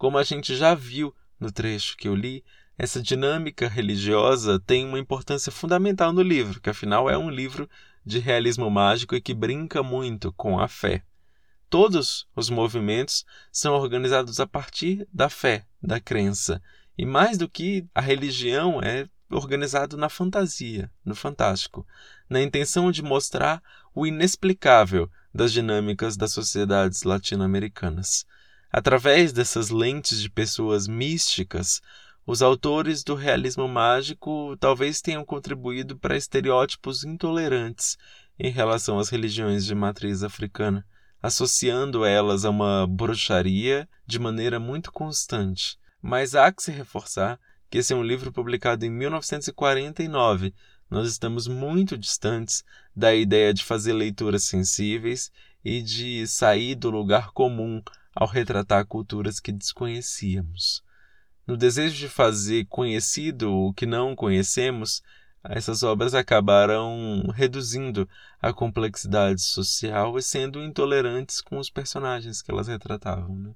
Como 0.00 0.16
a 0.16 0.22
gente 0.22 0.56
já 0.56 0.74
viu 0.74 1.14
no 1.38 1.52
trecho 1.52 1.94
que 1.94 2.08
eu 2.08 2.14
li, 2.14 2.42
essa 2.78 3.02
dinâmica 3.02 3.68
religiosa 3.68 4.58
tem 4.58 4.86
uma 4.86 4.98
importância 4.98 5.52
fundamental 5.52 6.10
no 6.10 6.22
livro, 6.22 6.58
que 6.58 6.70
afinal 6.70 7.10
é 7.10 7.18
um 7.18 7.28
livro 7.28 7.68
de 8.02 8.18
realismo 8.18 8.70
mágico 8.70 9.14
e 9.14 9.20
que 9.20 9.34
brinca 9.34 9.82
muito 9.82 10.32
com 10.32 10.58
a 10.58 10.66
fé. 10.66 11.04
Todos 11.68 12.26
os 12.34 12.48
movimentos 12.48 13.26
são 13.52 13.74
organizados 13.74 14.40
a 14.40 14.46
partir 14.46 15.06
da 15.12 15.28
fé, 15.28 15.66
da 15.82 16.00
crença. 16.00 16.62
E 16.96 17.04
mais 17.04 17.36
do 17.36 17.46
que 17.46 17.86
a 17.94 18.00
religião 18.00 18.80
é 18.82 19.06
organizado 19.30 19.98
na 19.98 20.08
fantasia, 20.08 20.90
no 21.04 21.14
fantástico, 21.14 21.86
na 22.26 22.40
intenção 22.40 22.90
de 22.90 23.02
mostrar 23.02 23.62
o 23.94 24.06
inexplicável 24.06 25.10
das 25.34 25.52
dinâmicas 25.52 26.16
das 26.16 26.32
sociedades 26.32 27.02
latino-americanas. 27.02 28.24
Através 28.72 29.32
dessas 29.32 29.70
lentes 29.70 30.20
de 30.20 30.30
pessoas 30.30 30.86
místicas, 30.86 31.80
os 32.24 32.40
autores 32.40 33.02
do 33.02 33.16
realismo 33.16 33.66
mágico 33.66 34.56
talvez 34.60 35.00
tenham 35.00 35.24
contribuído 35.24 35.96
para 35.96 36.16
estereótipos 36.16 37.02
intolerantes 37.02 37.98
em 38.38 38.50
relação 38.50 38.98
às 38.98 39.08
religiões 39.08 39.66
de 39.66 39.74
matriz 39.74 40.22
africana, 40.22 40.86
associando 41.20 42.04
elas 42.04 42.44
a 42.44 42.50
uma 42.50 42.86
bruxaria 42.86 43.88
de 44.06 44.20
maneira 44.20 44.60
muito 44.60 44.92
constante. 44.92 45.76
Mas 46.00 46.36
há 46.36 46.52
que 46.52 46.62
se 46.62 46.70
reforçar 46.70 47.40
que 47.68 47.78
esse 47.78 47.92
é 47.92 47.96
um 47.96 48.04
livro 48.04 48.32
publicado 48.32 48.86
em 48.86 48.90
1949. 48.90 50.54
Nós 50.88 51.08
estamos 51.08 51.48
muito 51.48 51.98
distantes 51.98 52.64
da 52.94 53.14
ideia 53.14 53.52
de 53.52 53.64
fazer 53.64 53.92
leituras 53.92 54.44
sensíveis 54.44 55.30
e 55.64 55.82
de 55.82 56.26
sair 56.26 56.74
do 56.76 56.88
lugar 56.90 57.32
comum 57.32 57.82
ao 58.14 58.26
retratar 58.26 58.86
culturas 58.86 59.40
que 59.40 59.52
desconhecíamos. 59.52 60.82
No 61.46 61.56
desejo 61.56 61.96
de 61.96 62.08
fazer 62.08 62.66
conhecido 62.66 63.52
o 63.52 63.72
que 63.72 63.86
não 63.86 64.14
conhecemos, 64.14 65.02
essas 65.42 65.82
obras 65.82 66.14
acabaram 66.14 67.26
reduzindo 67.34 68.08
a 68.40 68.52
complexidade 68.52 69.42
social 69.42 70.18
e 70.18 70.22
sendo 70.22 70.62
intolerantes 70.62 71.40
com 71.40 71.58
os 71.58 71.70
personagens 71.70 72.42
que 72.42 72.50
elas 72.50 72.68
retratavam. 72.68 73.34
Né? 73.36 73.54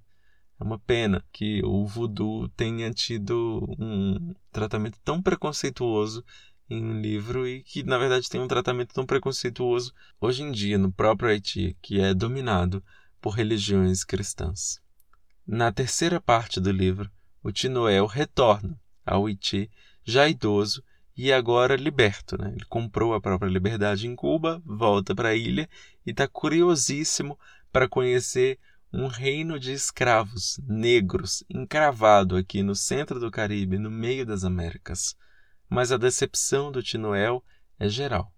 É 0.58 0.64
uma 0.64 0.78
pena 0.78 1.22
que 1.32 1.62
o 1.64 1.86
voodoo 1.86 2.48
tenha 2.50 2.90
tido 2.90 3.64
um 3.78 4.34
tratamento 4.50 4.98
tão 5.04 5.20
preconceituoso 5.20 6.24
em 6.70 6.82
um 6.82 7.00
livro 7.00 7.46
e 7.46 7.62
que, 7.62 7.82
na 7.82 7.98
verdade, 7.98 8.28
tem 8.28 8.40
um 8.40 8.48
tratamento 8.48 8.94
tão 8.94 9.04
preconceituoso 9.04 9.92
hoje 10.20 10.42
em 10.42 10.50
dia 10.50 10.78
no 10.78 10.90
próprio 10.90 11.28
Haiti, 11.28 11.76
que 11.82 12.00
é 12.00 12.14
dominado 12.14 12.82
por 13.24 13.30
religiões 13.30 14.04
cristãs. 14.04 14.82
Na 15.46 15.72
terceira 15.72 16.20
parte 16.20 16.60
do 16.60 16.70
livro, 16.70 17.10
o 17.42 17.50
Tinoel 17.50 18.04
retorna 18.04 18.78
ao 19.02 19.24
Haiti 19.24 19.70
já 20.04 20.28
idoso 20.28 20.84
e 21.16 21.32
agora 21.32 21.74
liberto. 21.74 22.36
Né? 22.36 22.52
Ele 22.54 22.66
comprou 22.66 23.14
a 23.14 23.20
própria 23.22 23.48
liberdade 23.48 24.06
em 24.06 24.14
Cuba, 24.14 24.62
volta 24.62 25.14
para 25.14 25.30
a 25.30 25.34
ilha 25.34 25.66
e 26.04 26.10
está 26.10 26.28
curiosíssimo 26.28 27.38
para 27.72 27.88
conhecer 27.88 28.58
um 28.92 29.06
reino 29.06 29.58
de 29.58 29.72
escravos 29.72 30.60
negros 30.62 31.42
encravado 31.48 32.36
aqui 32.36 32.62
no 32.62 32.74
centro 32.74 33.18
do 33.18 33.30
Caribe, 33.30 33.78
no 33.78 33.90
meio 33.90 34.26
das 34.26 34.44
Américas. 34.44 35.16
Mas 35.66 35.90
a 35.90 35.96
decepção 35.96 36.70
do 36.70 36.82
Tinoel 36.82 37.42
é 37.78 37.88
geral. 37.88 38.30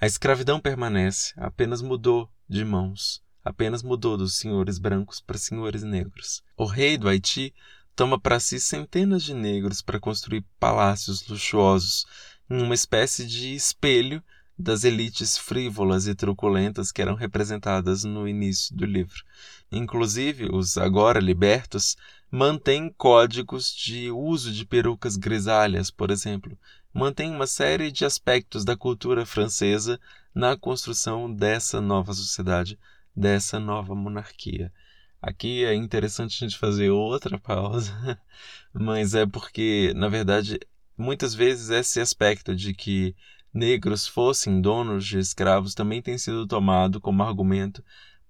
A 0.00 0.06
escravidão 0.06 0.60
permanece, 0.60 1.34
apenas 1.36 1.82
mudou 1.82 2.32
de 2.48 2.64
mãos, 2.64 3.26
apenas 3.44 3.82
mudou 3.82 4.16
dos 4.16 4.36
senhores 4.36 4.78
brancos 4.78 5.20
para 5.20 5.38
senhores 5.38 5.82
negros. 5.82 6.42
O 6.56 6.64
rei 6.64 6.98
do 6.98 7.08
Haiti 7.08 7.54
toma 7.94 8.18
para 8.18 8.38
si 8.38 8.60
centenas 8.60 9.22
de 9.22 9.34
negros 9.34 9.82
para 9.82 9.98
construir 9.98 10.44
palácios 10.60 11.26
luxuosos, 11.26 12.06
em 12.48 12.62
uma 12.62 12.74
espécie 12.74 13.26
de 13.26 13.54
espelho 13.54 14.22
das 14.58 14.82
elites 14.82 15.38
frívolas 15.38 16.08
e 16.08 16.14
truculentas 16.14 16.90
que 16.90 17.00
eram 17.00 17.14
representadas 17.14 18.02
no 18.02 18.26
início 18.26 18.74
do 18.74 18.84
livro. 18.84 19.22
Inclusive, 19.70 20.48
os 20.52 20.76
agora 20.76 21.20
libertos 21.20 21.96
mantêm 22.30 22.92
códigos 22.96 23.72
de 23.72 24.10
uso 24.10 24.52
de 24.52 24.66
perucas 24.66 25.16
grisalhas, 25.16 25.90
por 25.90 26.10
exemplo. 26.10 26.58
Mantém 26.92 27.30
uma 27.30 27.46
série 27.46 27.92
de 27.92 28.04
aspectos 28.04 28.64
da 28.64 28.76
cultura 28.76 29.24
francesa 29.24 30.00
na 30.34 30.56
construção 30.56 31.32
dessa 31.32 31.80
nova 31.80 32.12
sociedade, 32.12 32.78
dessa 33.18 33.58
nova 33.58 33.94
monarquia. 33.94 34.72
Aqui 35.20 35.64
é 35.64 35.74
interessante 35.74 36.36
a 36.36 36.46
gente 36.46 36.58
fazer 36.58 36.90
outra 36.90 37.38
pausa, 37.38 37.92
mas 38.72 39.14
é 39.14 39.26
porque, 39.26 39.92
na 39.96 40.08
verdade, 40.08 40.60
muitas 40.96 41.34
vezes 41.34 41.70
esse 41.70 42.00
aspecto 42.00 42.54
de 42.54 42.72
que 42.72 43.16
negros 43.52 44.06
fossem 44.06 44.60
donos 44.60 45.04
de 45.04 45.18
escravos 45.18 45.74
também 45.74 46.00
tem 46.00 46.16
sido 46.16 46.46
tomado 46.46 47.00
como 47.00 47.22
argumento 47.22 47.82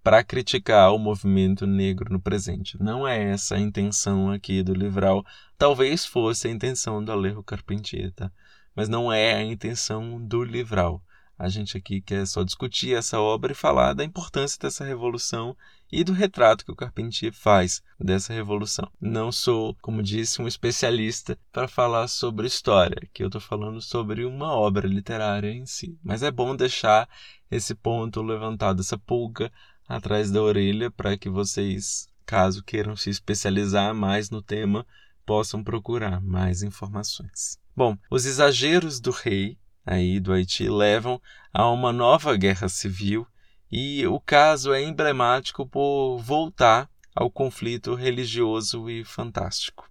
para 0.03 0.25
criticar 0.25 0.95
o 0.95 0.99
movimento 0.99 1.67
negro 1.67 2.11
no 2.11 2.21
presente. 2.21 2.81
Não 2.81 3.07
é 3.07 3.33
essa 3.33 3.57
a 3.57 3.61
intenção 3.61 4.31
aqui 4.31 4.63
do 4.63 4.73
livral. 4.73 5.25
Talvez 5.59 6.07
fosse 6.07 6.49
a 6.49 6.51
intenção 6.51 7.05
do 7.05 7.13
Alejo 7.13 7.43
Carpentier, 7.43 8.13
tá? 8.13 8.33
mas 8.75 8.89
não 8.89 9.13
é 9.13 9.35
a 9.35 9.43
intenção 9.43 10.25
do 10.25 10.43
livral. 10.45 11.03
A 11.39 11.49
gente 11.49 11.79
aqui 11.79 12.01
quer 12.01 12.27
só 12.27 12.43
discutir 12.43 12.97
essa 12.97 13.21
obra 13.21 13.53
e 13.53 13.55
falar 13.55 13.95
da 13.95 14.03
importância 14.03 14.59
dessa 14.61 14.85
revolução 14.85 15.57
e 15.91 16.03
do 16.03 16.13
retrato 16.13 16.65
que 16.65 16.73
o 16.73 16.77
Carpentier 16.77 17.33
faz 17.33 17.81
dessa 17.99 18.33
revolução. 18.33 18.91
Não 19.01 19.31
sou, 19.31 19.77
como 19.81 20.03
disse, 20.03 20.43
um 20.43 20.49
especialista 20.49 21.39
para 21.53 21.69
falar 21.69 22.09
sobre 22.09 22.49
história, 22.49 23.09
que 23.13 23.23
eu 23.23 23.29
estou 23.29 23.41
falando 23.41 23.81
sobre 23.81 24.25
uma 24.25 24.53
obra 24.53 24.89
literária 24.89 25.51
em 25.51 25.65
si. 25.65 25.97
Mas 26.03 26.25
é 26.25 26.31
bom 26.31 26.57
deixar 26.57 27.09
esse 27.49 27.73
ponto 27.73 28.21
levantado, 28.21 28.81
essa 28.81 28.99
pulga 28.99 29.53
atrás 29.89 30.33
da 30.33 30.43
orelha, 30.43 30.91
para 30.91 31.17
que 31.17 31.31
vocês, 31.31 32.09
caso 32.27 32.65
queiram 32.65 32.97
se 32.97 33.11
especializar 33.11 33.95
mais 33.95 34.29
no 34.29 34.43
tema, 34.43 34.85
possam 35.25 35.63
procurar 35.63 36.21
mais 36.21 36.63
informações. 36.63 37.59
Bom, 37.77 37.97
os 38.11 38.27
exageros 38.27 38.99
do 38.99 39.13
rei 39.13 39.57
aí 39.85 40.21
do 40.21 40.33
Haiti 40.33 40.69
levam 40.69 41.21
a 41.53 41.69
uma 41.71 41.93
nova 41.93 42.37
guerra 42.37 42.69
civil 42.69 43.27
e 43.71 44.07
o 44.07 44.19
caso 44.21 44.73
é 44.73 44.83
emblemático 44.83 45.67
por 45.67 46.19
voltar 46.19 46.89
ao 47.15 47.31
conflito 47.31 47.95
religioso 47.95 48.89
e 48.89 49.05
fantástico. 49.05 49.91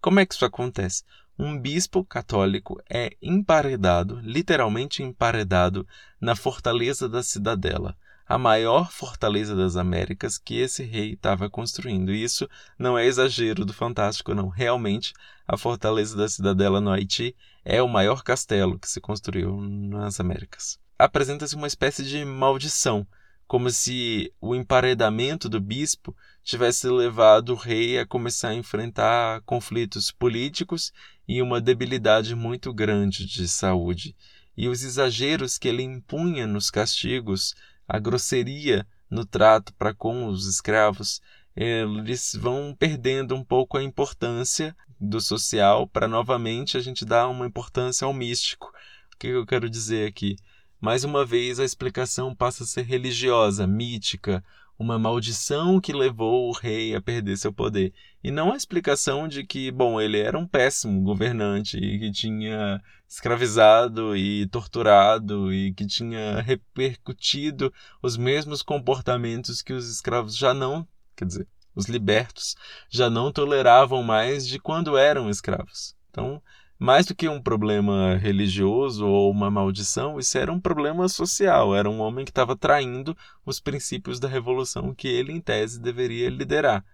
Como 0.00 0.20
é 0.20 0.26
que 0.26 0.34
isso 0.34 0.44
acontece? 0.44 1.02
Um 1.38 1.58
bispo 1.58 2.04
católico 2.04 2.80
é 2.88 3.16
emparedado, 3.20 4.20
literalmente 4.22 5.02
emparedado, 5.02 5.86
na 6.20 6.34
fortaleza 6.34 7.08
da 7.08 7.22
cidadela, 7.22 7.96
a 8.28 8.36
maior 8.36 8.90
fortaleza 8.90 9.54
das 9.54 9.76
Américas 9.76 10.36
que 10.36 10.56
esse 10.56 10.82
rei 10.82 11.12
estava 11.12 11.48
construindo. 11.48 12.12
E 12.12 12.22
isso 12.22 12.48
não 12.78 12.98
é 12.98 13.06
exagero 13.06 13.64
do 13.64 13.72
fantástico, 13.72 14.34
não. 14.34 14.48
Realmente, 14.48 15.12
a 15.46 15.56
fortaleza 15.56 16.16
da 16.16 16.28
cidadela 16.28 16.80
no 16.80 16.90
Haiti 16.90 17.36
é 17.64 17.80
o 17.80 17.88
maior 17.88 18.22
castelo 18.22 18.78
que 18.78 18.88
se 18.88 19.00
construiu 19.00 19.60
nas 19.60 20.18
Américas. 20.18 20.78
Apresenta-se 20.98 21.54
uma 21.54 21.66
espécie 21.66 22.02
de 22.02 22.24
maldição, 22.24 23.06
como 23.46 23.70
se 23.70 24.32
o 24.40 24.56
emparedamento 24.56 25.48
do 25.48 25.60
bispo 25.60 26.16
tivesse 26.42 26.88
levado 26.88 27.50
o 27.50 27.56
rei 27.56 27.98
a 27.98 28.06
começar 28.06 28.48
a 28.48 28.54
enfrentar 28.54 29.40
conflitos 29.42 30.10
políticos 30.10 30.92
e 31.28 31.40
uma 31.40 31.60
debilidade 31.60 32.34
muito 32.34 32.72
grande 32.72 33.24
de 33.24 33.46
saúde. 33.46 34.16
E 34.56 34.68
os 34.68 34.82
exageros 34.82 35.58
que 35.58 35.68
ele 35.68 35.82
impunha 35.82 36.46
nos 36.46 36.70
castigos 36.70 37.54
a 37.88 37.98
grosseria 37.98 38.86
no 39.10 39.24
trato 39.24 39.72
para 39.74 39.94
com 39.94 40.26
os 40.26 40.46
escravos, 40.46 41.20
eles 41.54 42.36
vão 42.38 42.74
perdendo 42.78 43.34
um 43.34 43.44
pouco 43.44 43.78
a 43.78 43.82
importância 43.82 44.76
do 45.00 45.20
social 45.20 45.86
para 45.86 46.08
novamente 46.08 46.76
a 46.76 46.80
gente 46.80 47.04
dar 47.04 47.28
uma 47.28 47.46
importância 47.46 48.04
ao 48.04 48.12
místico. 48.12 48.72
O 49.14 49.18
que 49.18 49.28
eu 49.28 49.46
quero 49.46 49.70
dizer 49.70 50.08
aqui? 50.08 50.36
Mais 50.80 51.04
uma 51.04 51.24
vez, 51.24 51.58
a 51.58 51.64
explicação 51.64 52.34
passa 52.34 52.64
a 52.64 52.66
ser 52.66 52.82
religiosa, 52.82 53.66
mítica, 53.66 54.44
uma 54.78 54.98
maldição 54.98 55.80
que 55.80 55.92
levou 55.92 56.48
o 56.48 56.52
rei 56.52 56.94
a 56.94 57.00
perder 57.00 57.36
seu 57.36 57.52
poder. 57.52 57.92
E 58.22 58.30
não 58.30 58.52
a 58.52 58.56
explicação 58.56 59.26
de 59.26 59.44
que, 59.44 59.70
bom, 59.70 60.00
ele 60.00 60.18
era 60.18 60.38
um 60.38 60.46
péssimo 60.46 61.02
governante 61.02 61.78
e 61.78 61.98
que 61.98 62.10
tinha 62.10 62.82
escravizado 63.08 64.16
e 64.16 64.46
torturado 64.48 65.52
e 65.52 65.72
que 65.72 65.86
tinha 65.86 66.40
repercutido 66.40 67.72
os 68.02 68.16
mesmos 68.16 68.62
comportamentos 68.62 69.62
que 69.62 69.72
os 69.72 69.88
escravos 69.88 70.36
já 70.36 70.52
não, 70.52 70.86
quer 71.14 71.24
dizer, 71.24 71.48
os 71.74 71.86
libertos 71.86 72.56
já 72.90 73.08
não 73.08 73.30
toleravam 73.30 74.02
mais 74.02 74.46
de 74.46 74.58
quando 74.58 74.96
eram 74.96 75.30
escravos. 75.30 75.94
Então, 76.10 76.42
mais 76.78 77.06
do 77.06 77.14
que 77.14 77.28
um 77.28 77.40
problema 77.40 78.16
religioso 78.16 79.06
ou 79.06 79.30
uma 79.30 79.50
maldição, 79.50 80.18
isso 80.18 80.36
era 80.36 80.52
um 80.52 80.60
problema 80.60 81.08
social. 81.08 81.74
Era 81.74 81.88
um 81.88 82.00
homem 82.00 82.24
que 82.24 82.30
estava 82.30 82.56
traindo 82.56 83.16
os 83.44 83.58
princípios 83.58 84.20
da 84.20 84.28
revolução 84.28 84.94
que 84.94 85.08
ele, 85.08 85.32
em 85.32 85.40
tese, 85.40 85.80
deveria 85.80 86.28
liderar. 86.28 86.84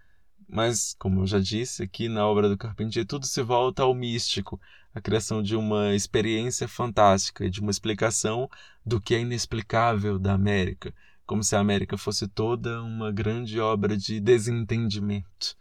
Mas, 0.47 0.95
como 0.99 1.21
eu 1.21 1.27
já 1.27 1.39
disse, 1.39 1.83
aqui 1.83 2.07
na 2.07 2.25
obra 2.27 2.47
do 2.47 2.57
Carpentier, 2.57 3.05
tudo 3.05 3.25
se 3.25 3.41
volta 3.41 3.83
ao 3.83 3.93
místico, 3.93 4.59
a 4.93 5.01
criação 5.01 5.41
de 5.41 5.55
uma 5.55 5.93
experiência 5.95 6.67
fantástica 6.67 7.49
de 7.49 7.59
uma 7.59 7.71
explicação 7.71 8.49
do 8.85 9.01
que 9.01 9.15
é 9.15 9.21
inexplicável 9.21 10.19
da 10.19 10.33
América, 10.33 10.93
como 11.25 11.43
se 11.43 11.55
a 11.55 11.59
América 11.59 11.97
fosse 11.97 12.27
toda 12.27 12.81
uma 12.83 13.11
grande 13.11 13.59
obra 13.59 13.97
de 13.97 14.19
desentendimento. 14.19 15.55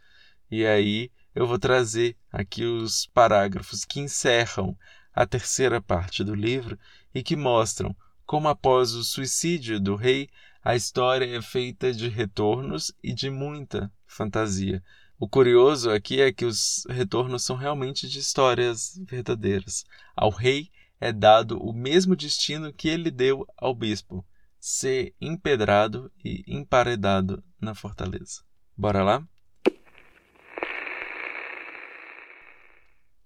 E 0.51 0.67
aí 0.67 1.11
eu 1.35 1.47
vou 1.47 1.59
trazer 1.59 2.17
aqui 2.31 2.65
os 2.65 3.07
parágrafos 3.07 3.85
que 3.85 4.01
encerram 4.01 4.77
a 5.15 5.27
terceira 5.27 5.81
parte 5.81 6.23
do 6.25 6.35
livro 6.35 6.79
e 7.15 7.23
que 7.23 7.37
mostram 7.37 7.95
como, 8.25 8.49
após 8.49 8.95
o 8.95 9.05
suicídio 9.05 9.79
do 9.79 9.95
rei, 9.95 10.29
a 10.65 10.75
história 10.75 11.37
é 11.37 11.43
feita 11.43 11.93
de 11.93 12.09
retornos 12.09 12.93
e 13.03 13.13
de 13.13 13.29
muita 13.29 13.93
fantasia. 14.07 14.83
O 15.19 15.29
curioso 15.29 15.91
aqui 15.91 16.21
é 16.21 16.33
que 16.33 16.45
os 16.45 16.85
retornos 16.89 17.45
são 17.45 17.57
realmente 17.57 18.09
de 18.09 18.19
histórias 18.19 19.01
verdadeiras. 19.07 19.85
Ao 20.17 20.31
rei 20.31 20.71
é 21.01 21.13
dado 21.13 21.59
o 21.59 21.73
mesmo 21.73 22.17
destino 22.17 22.73
que 22.73 22.89
ele 22.89 23.11
deu 23.11 23.47
ao 23.57 23.75
bispo: 23.75 24.25
ser 24.59 25.15
empedrado 25.21 26.11
e 26.25 26.45
emparedado 26.47 27.43
na 27.61 27.75
fortaleza. 27.75 28.43
Bora 28.77 29.03
lá? 29.03 29.27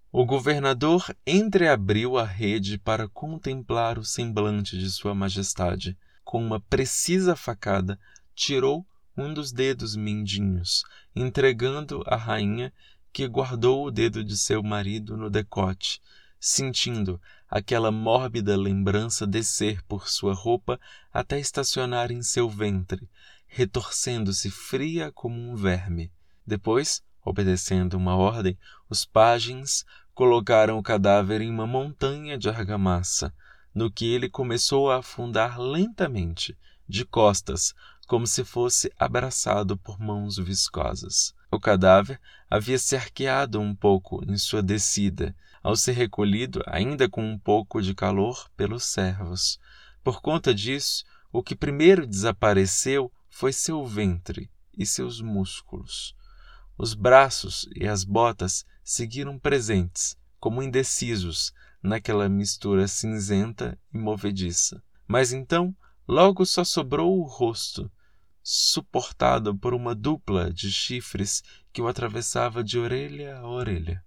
O 0.09 0.25
governador 0.25 1.13
entreabriu 1.25 2.17
a 2.17 2.23
rede 2.23 2.77
para 2.77 3.09
contemplar 3.09 3.99
o 3.99 4.05
semblante 4.05 4.77
de 4.77 4.89
Sua 4.89 5.13
Majestade. 5.13 5.97
Com 6.23 6.41
uma 6.41 6.61
precisa 6.61 7.35
facada, 7.35 7.99
tirou 8.33 8.87
um 9.17 9.33
dos 9.33 9.51
dedos 9.51 9.97
mindinhos, 9.97 10.83
entregando 11.13 12.03
à 12.07 12.15
rainha, 12.15 12.71
que 13.11 13.27
guardou 13.27 13.85
o 13.85 13.91
dedo 13.91 14.23
de 14.23 14.37
seu 14.37 14.63
marido 14.63 15.17
no 15.17 15.29
decote, 15.29 16.01
sentindo 16.39 17.19
aquela 17.49 17.91
mórbida 17.91 18.55
lembrança 18.55 19.27
descer 19.27 19.81
por 19.83 20.07
sua 20.07 20.33
roupa 20.33 20.79
até 21.11 21.37
estacionar 21.37 22.11
em 22.11 22.23
seu 22.23 22.49
ventre, 22.49 23.09
retorcendo-se 23.45 24.49
fria 24.49 25.11
como 25.11 25.37
um 25.37 25.55
verme. 25.55 26.11
Depois, 26.45 27.03
obedecendo 27.27 27.95
uma 27.95 28.15
ordem, 28.15 28.57
os 28.89 29.05
pajens 29.05 29.85
Colocaram 30.17 30.79
o 30.79 30.81
cadáver 30.81 31.41
em 31.41 31.51
uma 31.51 31.67
montanha 31.67 32.39
de 32.39 32.49
argamassa, 32.49 33.31
no 33.71 33.91
que 33.91 34.11
ele 34.11 34.27
começou 34.27 34.89
a 34.89 34.97
afundar 34.97 35.59
lentamente, 35.59 36.57
de 36.89 37.05
costas, 37.05 37.75
como 38.07 38.25
se 38.25 38.43
fosse 38.43 38.91
abraçado 38.97 39.77
por 39.77 39.99
mãos 39.99 40.37
viscosas. 40.37 41.35
O 41.51 41.59
cadáver 41.59 42.19
havia 42.49 42.79
se 42.79 42.95
arqueado 42.95 43.61
um 43.61 43.75
pouco 43.75 44.25
em 44.27 44.39
sua 44.39 44.63
descida, 44.63 45.35
ao 45.61 45.75
ser 45.75 45.91
recolhido, 45.91 46.63
ainda 46.65 47.07
com 47.07 47.23
um 47.23 47.37
pouco 47.37 47.79
de 47.79 47.93
calor, 47.93 48.49
pelos 48.57 48.85
servos. 48.85 49.59
Por 50.03 50.19
conta 50.19 50.51
disso, 50.51 51.05
o 51.31 51.43
que 51.43 51.55
primeiro 51.55 52.07
desapareceu 52.07 53.11
foi 53.29 53.53
seu 53.53 53.85
ventre 53.85 54.49
e 54.75 54.83
seus 54.83 55.21
músculos. 55.21 56.16
Os 56.77 56.93
braços 56.93 57.67
e 57.75 57.87
as 57.87 58.03
botas 58.03 58.63
seguiram 58.83 59.39
presentes, 59.39 60.15
como 60.39 60.61
indecisos, 60.61 61.51
naquela 61.81 62.29
mistura 62.29 62.87
cinzenta 62.87 63.79
e 63.91 63.97
movediça. 63.97 64.83
Mas 65.07 65.33
então, 65.33 65.75
logo 66.07 66.45
só 66.45 66.63
sobrou 66.63 67.19
o 67.19 67.23
rosto, 67.23 67.91
suportado 68.43 69.57
por 69.57 69.73
uma 69.73 69.95
dupla 69.95 70.53
de 70.53 70.71
chifres 70.71 71.43
que 71.73 71.81
o 71.81 71.87
atravessava 71.87 72.63
de 72.63 72.77
orelha 72.77 73.37
a 73.37 73.47
orelha. 73.47 74.03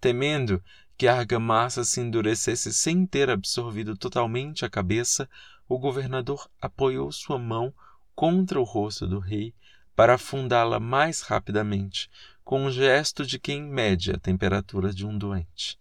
Temendo 0.00 0.62
que 0.96 1.06
a 1.06 1.18
argamassa 1.18 1.84
se 1.84 2.00
endurecesse 2.00 2.72
sem 2.72 3.06
ter 3.06 3.28
absorvido 3.28 3.96
totalmente 3.96 4.64
a 4.64 4.70
cabeça, 4.70 5.28
o 5.68 5.78
governador 5.78 6.50
apoiou 6.60 7.12
sua 7.12 7.38
mão 7.38 7.72
contra 8.14 8.58
o 8.58 8.64
rosto 8.64 9.06
do 9.06 9.18
rei 9.18 9.54
para 10.00 10.14
afundá-la 10.14 10.80
mais 10.80 11.20
rapidamente, 11.20 12.08
com 12.42 12.64
um 12.64 12.70
gesto 12.70 13.26
de 13.26 13.38
quem 13.38 13.62
mede 13.62 14.10
a 14.12 14.18
temperatura 14.18 14.94
de 14.94 15.06
um 15.06 15.18
doente. 15.18 15.78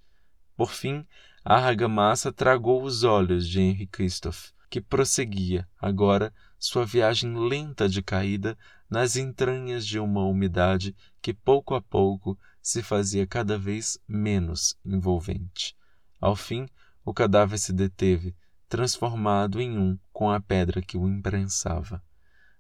Por 0.58 0.74
fim, 0.74 1.08
a 1.42 1.56
argamassa 1.56 2.30
tragou 2.30 2.84
os 2.84 3.06
olhos 3.06 3.48
de 3.48 3.62
Henry 3.62 3.88
Christophe, 3.88 4.52
que 4.70 4.82
prosseguia, 4.82 5.66
agora, 5.80 6.34
sua 6.60 6.86
viagem 6.86 7.34
lenta 7.34 7.88
de 7.88 8.02
caída 8.02 8.58
nas 8.90 9.16
entranhas 9.16 9.88
de 9.88 9.98
uma 9.98 10.26
umidade 10.26 10.94
que 11.22 11.34
pouco 11.34 11.74
a 11.74 11.82
pouco 11.82 12.38
se 12.62 12.84
fazia 12.84 13.26
cada 13.26 13.58
vez 13.58 13.98
menos 14.06 14.78
envolvente. 14.84 15.78
Ao 16.20 16.36
fim, 16.36 16.68
o 17.06 17.14
cadáver 17.14 17.58
se 17.58 17.72
deteve, 17.72 18.36
transformado 18.68 19.62
em 19.62 19.80
um 19.80 19.98
com 20.12 20.30
a 20.30 20.42
pedra 20.42 20.82
que 20.82 20.98
o 20.98 21.08
imprensava. 21.08 22.04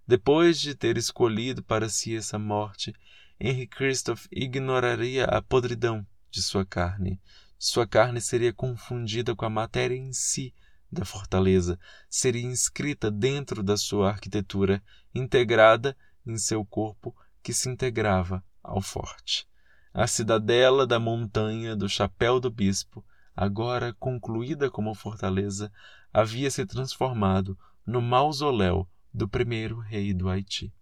Depois 0.10 0.60
de 0.60 0.74
ter 0.74 0.98
escolhido 0.98 1.62
para 1.62 1.88
si 1.88 2.16
essa 2.16 2.40
morte, 2.40 2.96
Henry 3.40 3.68
Christophe 3.68 4.28
ignoraria 4.32 5.26
a 5.26 5.40
podridão 5.40 6.04
de 6.32 6.42
sua 6.42 6.66
carne. 6.66 7.22
Sua 7.60 7.86
carne 7.86 8.20
seria 8.20 8.52
confundida 8.52 9.36
com 9.36 9.46
a 9.46 9.52
matéria 9.52 9.96
em 9.96 10.12
si 10.12 10.52
da 10.92 11.06
fortaleza, 11.06 11.80
seria 12.10 12.42
inscrita 12.42 13.12
dentro 13.12 13.62
da 13.62 13.78
sua 13.78 14.10
arquitetura, 14.10 14.82
integrada 15.14 15.96
em 16.26 16.40
seu 16.40 16.66
corpo 16.66 17.16
que 17.44 17.54
se 17.54 17.70
integrava 17.70 18.44
ao 18.64 18.82
forte. 18.82 19.48
A 19.94 20.08
cidadela 20.08 20.88
da 20.88 20.98
montanha 20.98 21.76
do 21.76 21.88
chapéu 21.88 22.40
do 22.40 22.50
bispo, 22.50 23.06
agora 23.36 23.94
concluída 24.00 24.72
como 24.72 24.96
fortaleza, 24.96 25.72
havia 26.12 26.50
se 26.50 26.66
transformado 26.66 27.56
no 27.86 28.02
mausoléu 28.02 28.90
do 29.14 29.28
primeiro 29.28 29.80
rei 29.80 30.14
do 30.14 30.30
Haiti. 30.30 30.74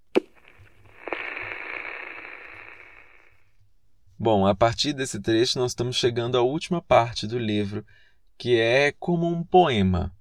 Bom, 4.19 4.47
a 4.47 4.55
partir 4.55 4.93
desse 4.93 5.19
trecho 5.19 5.59
nós 5.59 5.71
estamos 5.71 5.95
chegando 5.95 6.37
à 6.37 6.41
última 6.41 6.81
parte 6.81 7.27
do 7.27 7.37
livro, 7.37 7.85
que 8.37 8.59
é 8.59 8.91
como 8.91 9.27
um 9.27 9.43
poema. 9.43 10.11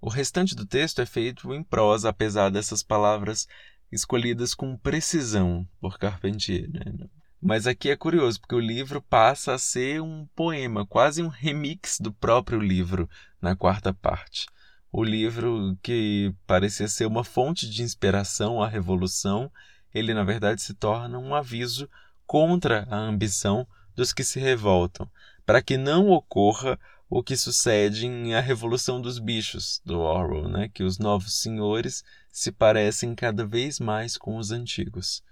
O 0.00 0.08
restante 0.08 0.54
do 0.54 0.66
texto 0.66 1.00
é 1.00 1.06
feito 1.06 1.52
em 1.54 1.62
prosa, 1.62 2.10
apesar 2.10 2.50
dessas 2.50 2.82
palavras 2.82 3.48
escolhidas 3.90 4.54
com 4.54 4.76
precisão 4.76 5.66
por 5.80 5.98
Carpentier. 5.98 6.70
Né? 6.70 7.08
Mas 7.40 7.66
aqui 7.66 7.88
é 7.90 7.96
curioso, 7.96 8.40
porque 8.40 8.54
o 8.54 8.60
livro 8.60 9.00
passa 9.00 9.54
a 9.54 9.58
ser 9.58 10.02
um 10.02 10.26
poema, 10.36 10.86
quase 10.86 11.22
um 11.22 11.28
remix 11.28 11.98
do 11.98 12.12
próprio 12.12 12.60
livro 12.60 13.08
na 13.40 13.56
quarta 13.56 13.92
parte 13.92 14.46
o 14.90 15.04
livro 15.04 15.76
que 15.82 16.34
parecia 16.46 16.88
ser 16.88 17.06
uma 17.06 17.24
fonte 17.24 17.68
de 17.68 17.82
inspiração 17.82 18.62
à 18.62 18.68
revolução, 18.68 19.50
ele 19.94 20.14
na 20.14 20.24
verdade 20.24 20.62
se 20.62 20.74
torna 20.74 21.18
um 21.18 21.34
aviso 21.34 21.88
contra 22.26 22.86
a 22.90 22.96
ambição 22.96 23.66
dos 23.94 24.12
que 24.12 24.24
se 24.24 24.38
revoltam, 24.38 25.10
para 25.44 25.62
que 25.62 25.76
não 25.76 26.10
ocorra 26.10 26.78
o 27.10 27.22
que 27.22 27.36
sucede 27.36 28.06
em 28.06 28.34
A 28.34 28.40
Revolução 28.40 29.00
dos 29.00 29.18
Bichos, 29.18 29.80
do 29.84 30.00
Orwell, 30.00 30.48
né? 30.48 30.68
que 30.68 30.82
os 30.82 30.98
novos 30.98 31.40
senhores 31.40 32.04
se 32.30 32.52
parecem 32.52 33.14
cada 33.14 33.46
vez 33.46 33.80
mais 33.80 34.18
com 34.18 34.36
os 34.36 34.50
antigos. 34.50 35.22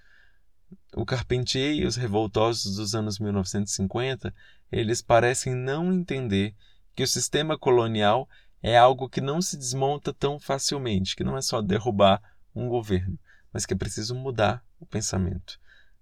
O 0.95 1.05
Carpentier 1.05 1.75
e 1.75 1.85
os 1.85 1.97
revoltosos 1.97 2.77
dos 2.77 2.95
anos 2.95 3.19
1950, 3.19 4.35
eles 4.73 5.03
parecem 5.03 5.55
não 5.55 5.93
entender 5.93 6.55
que 6.95 7.03
o 7.03 7.07
sistema 7.07 7.59
colonial 7.59 8.27
é 8.67 8.77
algo 8.77 9.09
que 9.09 9.21
não 9.21 9.41
se 9.41 9.57
desmonta 9.57 10.13
tão 10.13 10.41
facilmente, 10.41 11.15
que 11.15 11.23
não 11.23 11.37
é 11.37 11.41
só 11.41 11.63
derrubar 11.63 12.21
um 12.53 12.69
governo, 12.69 13.17
mas 13.53 13.65
que 13.65 13.73
é 13.73 13.77
preciso 13.77 14.13
mudar 14.13 14.61
o 14.81 14.85
pensamento. 14.85 15.61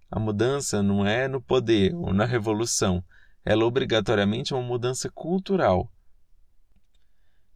A 0.09 0.19
mudança 0.19 0.81
não 0.81 1.05
é 1.05 1.27
no 1.27 1.39
poder 1.39 1.93
ou 1.93 2.11
na 2.11 2.25
revolução, 2.25 3.03
ela 3.45 3.63
obrigatoriamente 3.65 4.51
é 4.51 4.55
uma 4.55 4.65
mudança 4.65 5.11
cultural. 5.11 5.91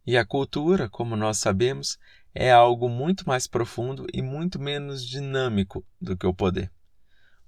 E 0.06 0.16
a 0.16 0.24
cultura, 0.24 0.88
como 0.88 1.16
nós 1.16 1.38
sabemos, 1.38 1.98
é 2.32 2.52
algo 2.52 2.88
muito 2.88 3.26
mais 3.26 3.48
profundo 3.48 4.06
e 4.14 4.22
muito 4.22 4.60
menos 4.60 5.04
dinâmico 5.04 5.84
do 6.00 6.16
que 6.16 6.24
o 6.24 6.32
poder. 6.32 6.70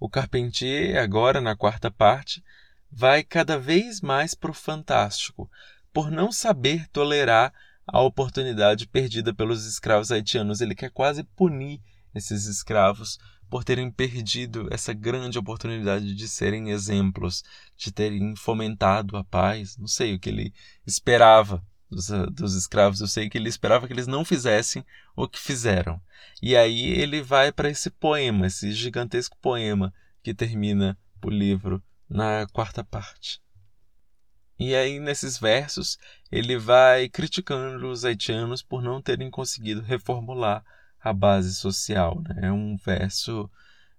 O 0.00 0.08
Carpentier, 0.08 1.00
agora 1.00 1.40
na 1.40 1.54
quarta 1.54 1.92
parte, 1.92 2.42
vai 2.90 3.22
cada 3.22 3.56
vez 3.56 4.00
mais 4.00 4.34
para 4.34 4.50
o 4.50 4.54
fantástico, 4.54 5.48
por 5.92 6.10
não 6.10 6.32
saber 6.32 6.88
tolerar 6.88 7.52
a 7.86 8.00
oportunidade 8.00 8.86
perdida 8.86 9.34
pelos 9.34 9.66
escravos 9.66 10.10
haitianos. 10.10 10.60
Ele 10.60 10.74
quer 10.74 10.90
quase 10.90 11.22
punir 11.22 11.80
esses 12.14 12.46
escravos 12.46 13.18
por 13.50 13.64
terem 13.64 13.90
perdido 13.90 14.66
essa 14.70 14.94
grande 14.94 15.38
oportunidade 15.38 16.14
de 16.14 16.26
serem 16.26 16.70
exemplos, 16.70 17.44
de 17.76 17.92
terem 17.92 18.34
fomentado 18.34 19.16
a 19.16 19.24
paz. 19.24 19.76
Não 19.76 19.86
sei 19.86 20.14
o 20.14 20.18
que 20.18 20.30
ele 20.30 20.54
esperava 20.86 21.62
dos, 21.90 22.08
dos 22.32 22.54
escravos, 22.54 23.00
eu 23.00 23.06
sei 23.06 23.28
que 23.28 23.36
ele 23.36 23.50
esperava 23.50 23.86
que 23.86 23.92
eles 23.92 24.06
não 24.06 24.24
fizessem 24.24 24.82
o 25.14 25.28
que 25.28 25.38
fizeram. 25.38 26.00
E 26.40 26.56
aí 26.56 26.92
ele 26.92 27.20
vai 27.20 27.52
para 27.52 27.68
esse 27.68 27.90
poema, 27.90 28.46
esse 28.46 28.72
gigantesco 28.72 29.36
poema 29.36 29.92
que 30.22 30.32
termina 30.32 30.96
o 31.22 31.28
livro 31.28 31.82
na 32.08 32.46
quarta 32.52 32.82
parte. 32.82 33.40
E 34.64 34.76
aí, 34.76 35.00
nesses 35.00 35.38
versos, 35.38 35.98
ele 36.30 36.56
vai 36.56 37.08
criticando 37.08 37.90
os 37.90 38.04
haitianos 38.04 38.62
por 38.62 38.80
não 38.80 39.02
terem 39.02 39.28
conseguido 39.28 39.80
reformular 39.80 40.64
a 41.00 41.12
base 41.12 41.56
social. 41.56 42.22
Né? 42.22 42.42
É 42.42 42.52
um 42.52 42.76
verso, 42.76 43.50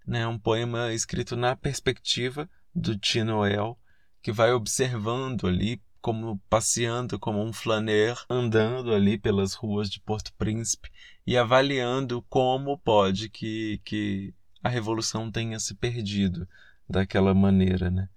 né, 0.08 0.26
um 0.26 0.39
poema 0.39 0.93
escrito 0.93 1.36
na 1.36 1.54
perspectiva 1.54 2.49
do 2.73 2.97
Tinoel, 2.97 3.78
que 4.21 4.32
vai 4.32 4.54
observando 4.54 5.47
ali, 5.47 5.82
como 5.99 6.39
passeando 6.49 7.19
como 7.19 7.43
um 7.43 7.52
flaner, 7.52 8.17
andando 8.30 8.93
ali 8.93 9.17
pelas 9.17 9.56
ruas 9.56 9.89
de 9.89 9.99
Porto 9.99 10.34
Príncipe 10.38 10.89
e 11.28 11.36
avaliando 11.38 12.21
como 12.30 12.78
pode 12.78 13.30
que, 13.30 13.82
que 13.84 14.34
a 14.63 14.69
revolução 14.69 15.30
tenha 15.30 15.60
se 15.60 15.76
perdido 15.76 16.47
daquela 16.89 17.34
maneira. 17.34 17.91
Né? 17.91 18.08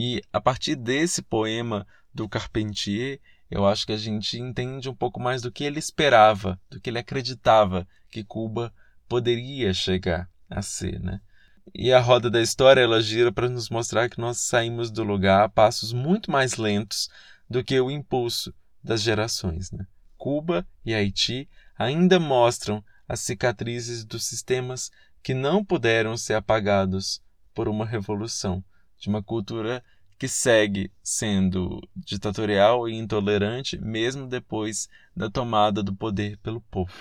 E 0.00 0.22
a 0.32 0.40
partir 0.40 0.76
desse 0.76 1.20
poema 1.20 1.84
do 2.14 2.28
Carpentier, 2.28 3.18
eu 3.50 3.66
acho 3.66 3.84
que 3.84 3.90
a 3.92 3.96
gente 3.96 4.38
entende 4.38 4.88
um 4.88 4.94
pouco 4.94 5.18
mais 5.18 5.42
do 5.42 5.50
que 5.50 5.64
ele 5.64 5.80
esperava, 5.80 6.56
do 6.70 6.80
que 6.80 6.88
ele 6.88 7.00
acreditava 7.00 7.84
que 8.08 8.22
Cuba 8.22 8.72
poderia 9.08 9.74
chegar 9.74 10.30
a 10.48 10.62
ser, 10.62 11.00
né? 11.00 11.20
E 11.74 11.92
a 11.92 11.98
roda 11.98 12.30
da 12.30 12.40
história 12.40 12.80
ela 12.80 13.02
gira 13.02 13.32
para 13.32 13.48
nos 13.48 13.70
mostrar 13.70 14.08
que 14.08 14.20
nós 14.20 14.38
saímos 14.38 14.88
do 14.92 15.02
lugar 15.02 15.42
a 15.42 15.48
passos 15.48 15.92
muito 15.92 16.30
mais 16.30 16.54
lentos 16.54 17.10
do 17.50 17.64
que 17.64 17.80
o 17.80 17.90
impulso 17.90 18.54
das 18.80 19.02
gerações, 19.02 19.72
né? 19.72 19.84
Cuba 20.16 20.64
e 20.86 20.94
Haiti 20.94 21.48
ainda 21.76 22.20
mostram 22.20 22.84
as 23.08 23.18
cicatrizes 23.18 24.04
dos 24.04 24.24
sistemas 24.26 24.92
que 25.24 25.34
não 25.34 25.64
puderam 25.64 26.16
ser 26.16 26.34
apagados 26.34 27.20
por 27.52 27.66
uma 27.66 27.84
revolução, 27.84 28.62
de 28.98 29.08
uma 29.08 29.22
cultura 29.22 29.82
que 30.18 30.26
segue 30.26 30.90
sendo 31.02 31.80
ditatorial 31.94 32.88
e 32.88 32.94
intolerante 32.94 33.78
mesmo 33.78 34.26
depois 34.26 34.88
da 35.16 35.30
tomada 35.30 35.82
do 35.82 35.94
poder 35.94 36.36
pelo 36.38 36.60
povo. 36.60 36.92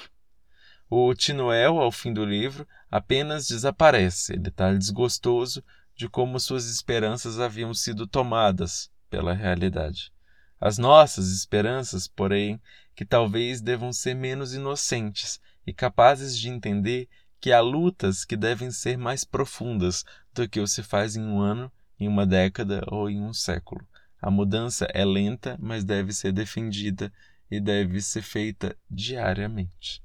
O 0.90 1.14
Tinoel, 1.14 1.80
ao 1.80 1.92
fim 1.92 2.14
do 2.14 2.24
livro, 2.24 2.66
apenas 2.90 3.48
desaparece. 3.48 4.34
Ele 4.34 4.48
está 4.48 4.72
desgostoso 4.74 5.64
de 5.96 6.08
como 6.08 6.40
suas 6.40 6.70
esperanças 6.70 7.40
haviam 7.40 7.74
sido 7.74 8.06
tomadas 8.08 8.90
pela 9.10 9.34
realidade. 9.34 10.14
As 10.62 10.78
nossas 10.78 11.30
esperanças, 11.32 12.08
porém, 12.08 12.62
que 12.96 13.04
talvez 13.04 13.62
devam 13.62 13.92
ser 13.92 14.14
menos 14.14 14.54
inocentes 14.54 15.40
e 15.66 15.74
capazes 15.74 16.38
de 16.38 16.50
entender 16.50 17.10
que 17.40 17.52
há 17.52 17.60
lutas 17.60 18.24
que 18.24 18.38
devem 18.38 18.72
ser 18.72 18.98
mais 18.98 19.24
profundas 19.24 20.06
do 20.34 20.48
que 20.48 20.60
o 20.60 20.68
se 20.68 20.82
faz 20.82 21.16
em 21.16 21.24
um 21.24 21.40
ano 21.40 21.72
em 22.00 22.08
uma 22.08 22.26
década 22.26 22.84
ou 22.88 23.10
em 23.10 23.22
um 23.22 23.34
século. 23.34 23.86
A 24.22 24.32
mudança 24.32 24.88
é 24.94 25.06
lenta, 25.06 25.58
mas 25.60 25.84
deve 25.84 26.12
ser 26.12 26.32
defendida 26.32 27.12
e 27.50 27.60
deve 27.60 28.02
ser 28.02 28.22
feita 28.22 28.76
diariamente. 28.90 30.04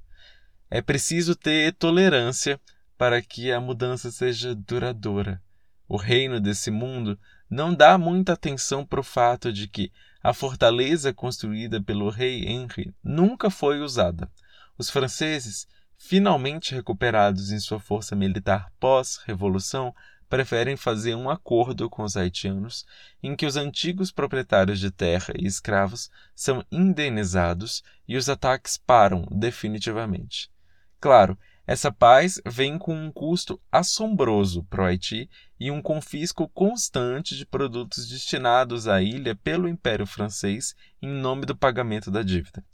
É 0.71 0.81
preciso 0.81 1.35
ter 1.35 1.75
tolerância 1.75 2.61
para 2.97 3.21
que 3.21 3.51
a 3.51 3.61
mudança 3.61 4.11
seja 4.11 4.55
duradoura. 4.55 5.43
O 5.89 5.97
reino 5.97 6.41
desse 6.41 6.71
mundo 6.71 7.19
não 7.51 7.75
dá 7.75 7.99
muita 7.99 8.33
atenção 8.33 8.87
para 8.87 9.01
o 9.01 9.05
fato 9.05 9.53
de 9.53 9.69
que 9.69 9.93
a 10.23 10.33
fortaleza 10.33 11.13
construída 11.13 11.83
pelo 11.83 12.09
rei 12.09 12.47
Henry 12.47 12.95
nunca 13.03 13.51
foi 13.51 13.81
usada. 13.81 14.31
Os 14.79 14.89
franceses, 14.89 15.67
finalmente 15.99 16.75
recuperados 16.75 17.51
em 17.51 17.59
sua 17.59 17.79
força 17.79 18.17
militar 18.17 18.73
pós-revolução, 18.81 19.95
preferem 20.33 20.79
fazer 20.79 21.15
um 21.15 21.29
acordo 21.29 21.91
com 21.91 22.03
os 22.03 22.17
haitianos 22.17 22.87
em 23.23 23.37
que 23.37 23.45
os 23.45 23.55
antigos 23.55 24.11
proprietários 24.11 24.81
de 24.81 24.91
terra 24.91 25.35
e 25.39 25.47
escravos 25.47 26.11
são 26.35 26.65
indenizados 26.73 27.85
e 28.09 28.17
os 28.17 28.31
ataques 28.31 28.79
param 28.79 29.29
definitivamente. 29.31 30.51
Claro, 30.99 31.39
essa 31.67 31.93
paz 31.93 32.41
vem 32.47 32.79
com 32.79 32.95
um 32.95 33.13
custo 33.13 33.61
assombroso 33.71 34.65
para 34.65 34.85
o 34.85 34.87
Haiti 34.87 35.29
e 35.61 35.71
um 35.71 35.83
confisco 35.83 36.49
constante 36.49 37.37
de 37.37 37.45
produtos 37.45 38.09
destinados 38.09 38.89
à 38.89 39.03
ilha 39.03 39.35
pelo 39.35 39.69
Império 39.69 40.07
Francês 40.07 40.75
em 41.03 41.11
nome 41.11 41.45
do 41.45 41.55
pagamento 41.55 42.11
da 42.11 42.23
dívida. 42.23 42.65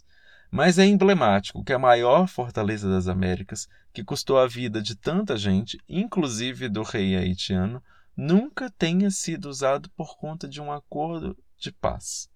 Mas 0.50 0.78
é 0.78 0.86
emblemático 0.86 1.62
que 1.62 1.72
a 1.72 1.78
maior 1.78 2.26
fortaleza 2.26 2.88
das 2.88 3.06
Américas, 3.06 3.68
que 3.92 4.02
custou 4.02 4.38
a 4.38 4.46
vida 4.46 4.80
de 4.80 4.96
tanta 4.96 5.36
gente, 5.36 5.78
inclusive 5.88 6.68
do 6.68 6.82
rei 6.82 7.16
haitiano, 7.16 7.82
nunca 8.16 8.70
tenha 8.70 9.10
sido 9.10 9.48
usado 9.48 9.90
por 9.90 10.16
conta 10.16 10.48
de 10.48 10.60
um 10.60 10.72
acordo 10.72 11.36
de 11.58 11.70
paz. 11.70 12.30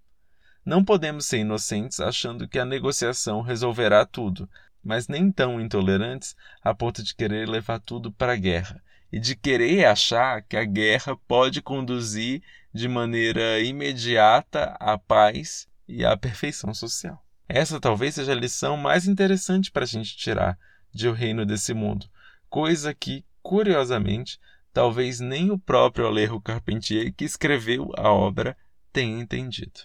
Não 0.64 0.84
podemos 0.84 1.26
ser 1.26 1.38
inocentes 1.38 2.00
achando 2.00 2.46
que 2.46 2.58
a 2.58 2.64
negociação 2.64 3.40
resolverá 3.40 4.04
tudo, 4.04 4.48
mas 4.84 5.08
nem 5.08 5.32
tão 5.32 5.60
intolerantes 5.60 6.36
a 6.62 6.74
ponto 6.74 7.02
de 7.02 7.14
querer 7.14 7.48
levar 7.48 7.80
tudo 7.80 8.12
para 8.12 8.34
a 8.34 8.36
guerra 8.36 8.82
e 9.10 9.18
de 9.18 9.34
querer 9.34 9.86
achar 9.86 10.42
que 10.42 10.56
a 10.56 10.64
guerra 10.64 11.16
pode 11.26 11.62
conduzir 11.62 12.42
de 12.72 12.88
maneira 12.88 13.60
imediata 13.60 14.76
à 14.78 14.96
paz 14.96 15.66
e 15.88 16.04
à 16.04 16.16
perfeição 16.16 16.72
social. 16.72 17.22
Essa 17.54 17.78
talvez 17.78 18.14
seja 18.14 18.32
a 18.32 18.34
lição 18.34 18.78
mais 18.78 19.06
interessante 19.06 19.70
para 19.70 19.84
a 19.84 19.86
gente 19.86 20.16
tirar 20.16 20.58
de 20.90 21.06
O 21.06 21.12
Reino 21.12 21.44
desse 21.44 21.74
Mundo, 21.74 22.08
coisa 22.48 22.94
que, 22.94 23.26
curiosamente, 23.42 24.40
talvez 24.72 25.20
nem 25.20 25.50
o 25.50 25.58
próprio 25.58 26.06
Alejo 26.06 26.40
Carpentier, 26.40 27.12
que 27.12 27.26
escreveu 27.26 27.92
a 27.98 28.10
obra, 28.10 28.56
tenha 28.90 29.20
entendido. 29.20 29.80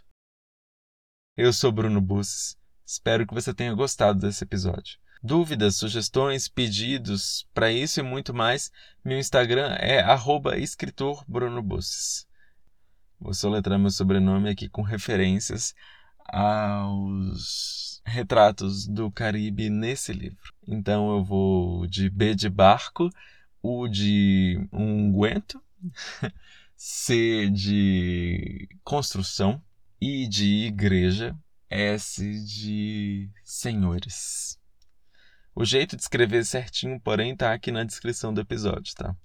Eu 1.35 1.51
sou 1.51 1.69
Bruno 1.69 1.99
Busses. 1.99 2.57
Espero 2.85 3.27
que 3.27 3.33
você 3.33 3.53
tenha 3.53 3.73
gostado 3.73 4.17
desse 4.17 4.45
episódio. 4.45 4.97
Dúvidas, 5.21 5.75
sugestões, 5.75 6.47
pedidos, 6.47 7.45
para 7.53 7.69
isso 7.69 7.99
e 7.99 8.03
muito 8.03 8.33
mais, 8.33 8.71
meu 9.03 9.19
Instagram 9.19 9.75
é 9.77 10.05
escritorbrunoBusses. 10.57 12.25
Vou 13.19 13.33
soletrar 13.33 13.77
meu 13.77 13.89
sobrenome 13.89 14.49
aqui 14.49 14.69
com 14.69 14.83
referências 14.83 15.75
aos 16.27 18.01
retratos 18.05 18.87
do 18.87 19.11
Caribe 19.11 19.69
nesse 19.69 20.13
livro. 20.13 20.53
Então 20.67 21.11
eu 21.15 21.23
vou 21.23 21.87
de 21.87 22.09
B 22.09 22.33
de 22.35 22.49
barco, 22.49 23.09
U 23.61 23.87
de 23.87 24.67
unguento, 24.71 25.61
C 26.75 27.49
de 27.49 28.69
construção, 28.83 29.61
I 29.99 30.27
de 30.27 30.65
igreja, 30.65 31.35
S 31.69 32.21
de 32.45 33.29
senhores. 33.43 34.59
O 35.55 35.65
jeito 35.65 35.95
de 35.95 36.03
escrever 36.03 36.45
certinho, 36.45 36.99
porém, 36.99 37.33
está 37.33 37.51
aqui 37.51 37.71
na 37.71 37.83
descrição 37.83 38.33
do 38.33 38.39
episódio, 38.39 38.93
tá? 38.95 39.15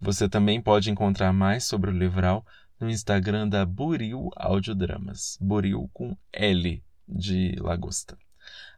Você 0.00 0.28
também 0.28 0.60
pode 0.60 0.90
encontrar 0.90 1.32
mais 1.32 1.64
sobre 1.64 1.90
o 1.90 1.92
livral 1.92 2.44
no 2.80 2.90
Instagram 2.90 3.48
da 3.48 3.64
Buril 3.64 4.30
Audiodramas. 4.36 5.38
Buril 5.40 5.90
com 5.92 6.16
L 6.32 6.82
de 7.08 7.56
lagosta. 7.60 8.16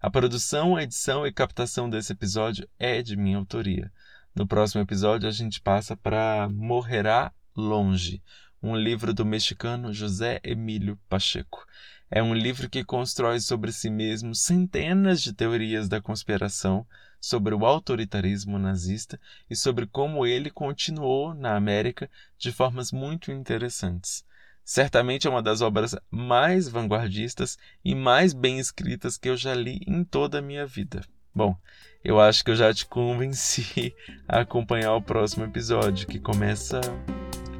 A 0.01 0.11
produção, 0.11 0.77
a 0.77 0.83
edição 0.83 1.27
e 1.27 1.33
captação 1.33 1.89
desse 1.89 2.13
episódio 2.13 2.69
é 2.79 3.03
de 3.03 3.17
minha 3.17 3.39
autoria. 3.39 3.93
No 4.35 4.47
próximo 4.47 4.83
episódio 4.83 5.29
a 5.29 5.33
gente 5.33 5.61
passa 5.61 5.97
para 5.97 6.49
Morrerá 6.49 7.33
Longe, 7.57 8.23
um 8.63 8.77
livro 8.77 9.15
do 9.15 9.25
mexicano 9.25 9.93
José 9.93 10.41
Emílio 10.45 10.99
Pacheco. 11.09 11.67
É 12.11 12.23
um 12.23 12.35
livro 12.35 12.69
que 12.69 12.85
constrói 12.85 13.41
sobre 13.41 13.73
si 13.73 13.91
mesmo 13.91 14.35
centenas 14.35 15.21
de 15.21 15.33
teorias 15.33 15.89
da 15.89 16.01
conspiração 16.01 16.87
sobre 17.21 17.55
o 17.55 17.65
autoritarismo 17.65 18.59
nazista 18.59 19.21
e 19.49 19.57
sobre 19.57 19.87
como 19.87 20.27
ele 20.27 20.51
continuou 20.51 21.35
na 21.35 21.57
América 21.57 22.11
de 22.39 22.53
formas 22.53 22.93
muito 22.93 23.33
interessantes. 23.33 24.25
Certamente 24.65 25.27
é 25.29 25.31
uma 25.31 25.43
das 25.43 25.61
obras 25.61 25.95
mais 26.11 26.69
vanguardistas 26.69 27.57
e 27.85 27.95
mais 27.95 28.33
bem 28.33 28.59
escritas 28.59 29.17
que 29.17 29.29
eu 29.29 29.37
já 29.37 29.55
li 29.55 29.81
em 29.87 30.03
toda 30.03 30.39
a 30.39 30.43
minha 30.43 30.67
vida. 30.67 31.03
Bom, 31.33 31.57
eu 32.03 32.21
acho 32.21 32.45
que 32.45 32.51
eu 32.51 32.57
já 32.57 32.75
te 32.75 32.87
convenci 32.87 33.95
a 34.27 34.41
acompanhar 34.41 34.95
o 34.95 35.03
próximo 35.03 35.45
episódio, 35.45 36.09
que 36.09 36.19
começa 36.19 36.81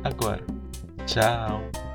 agora. 0.03 0.45
Tchau! 1.07 1.86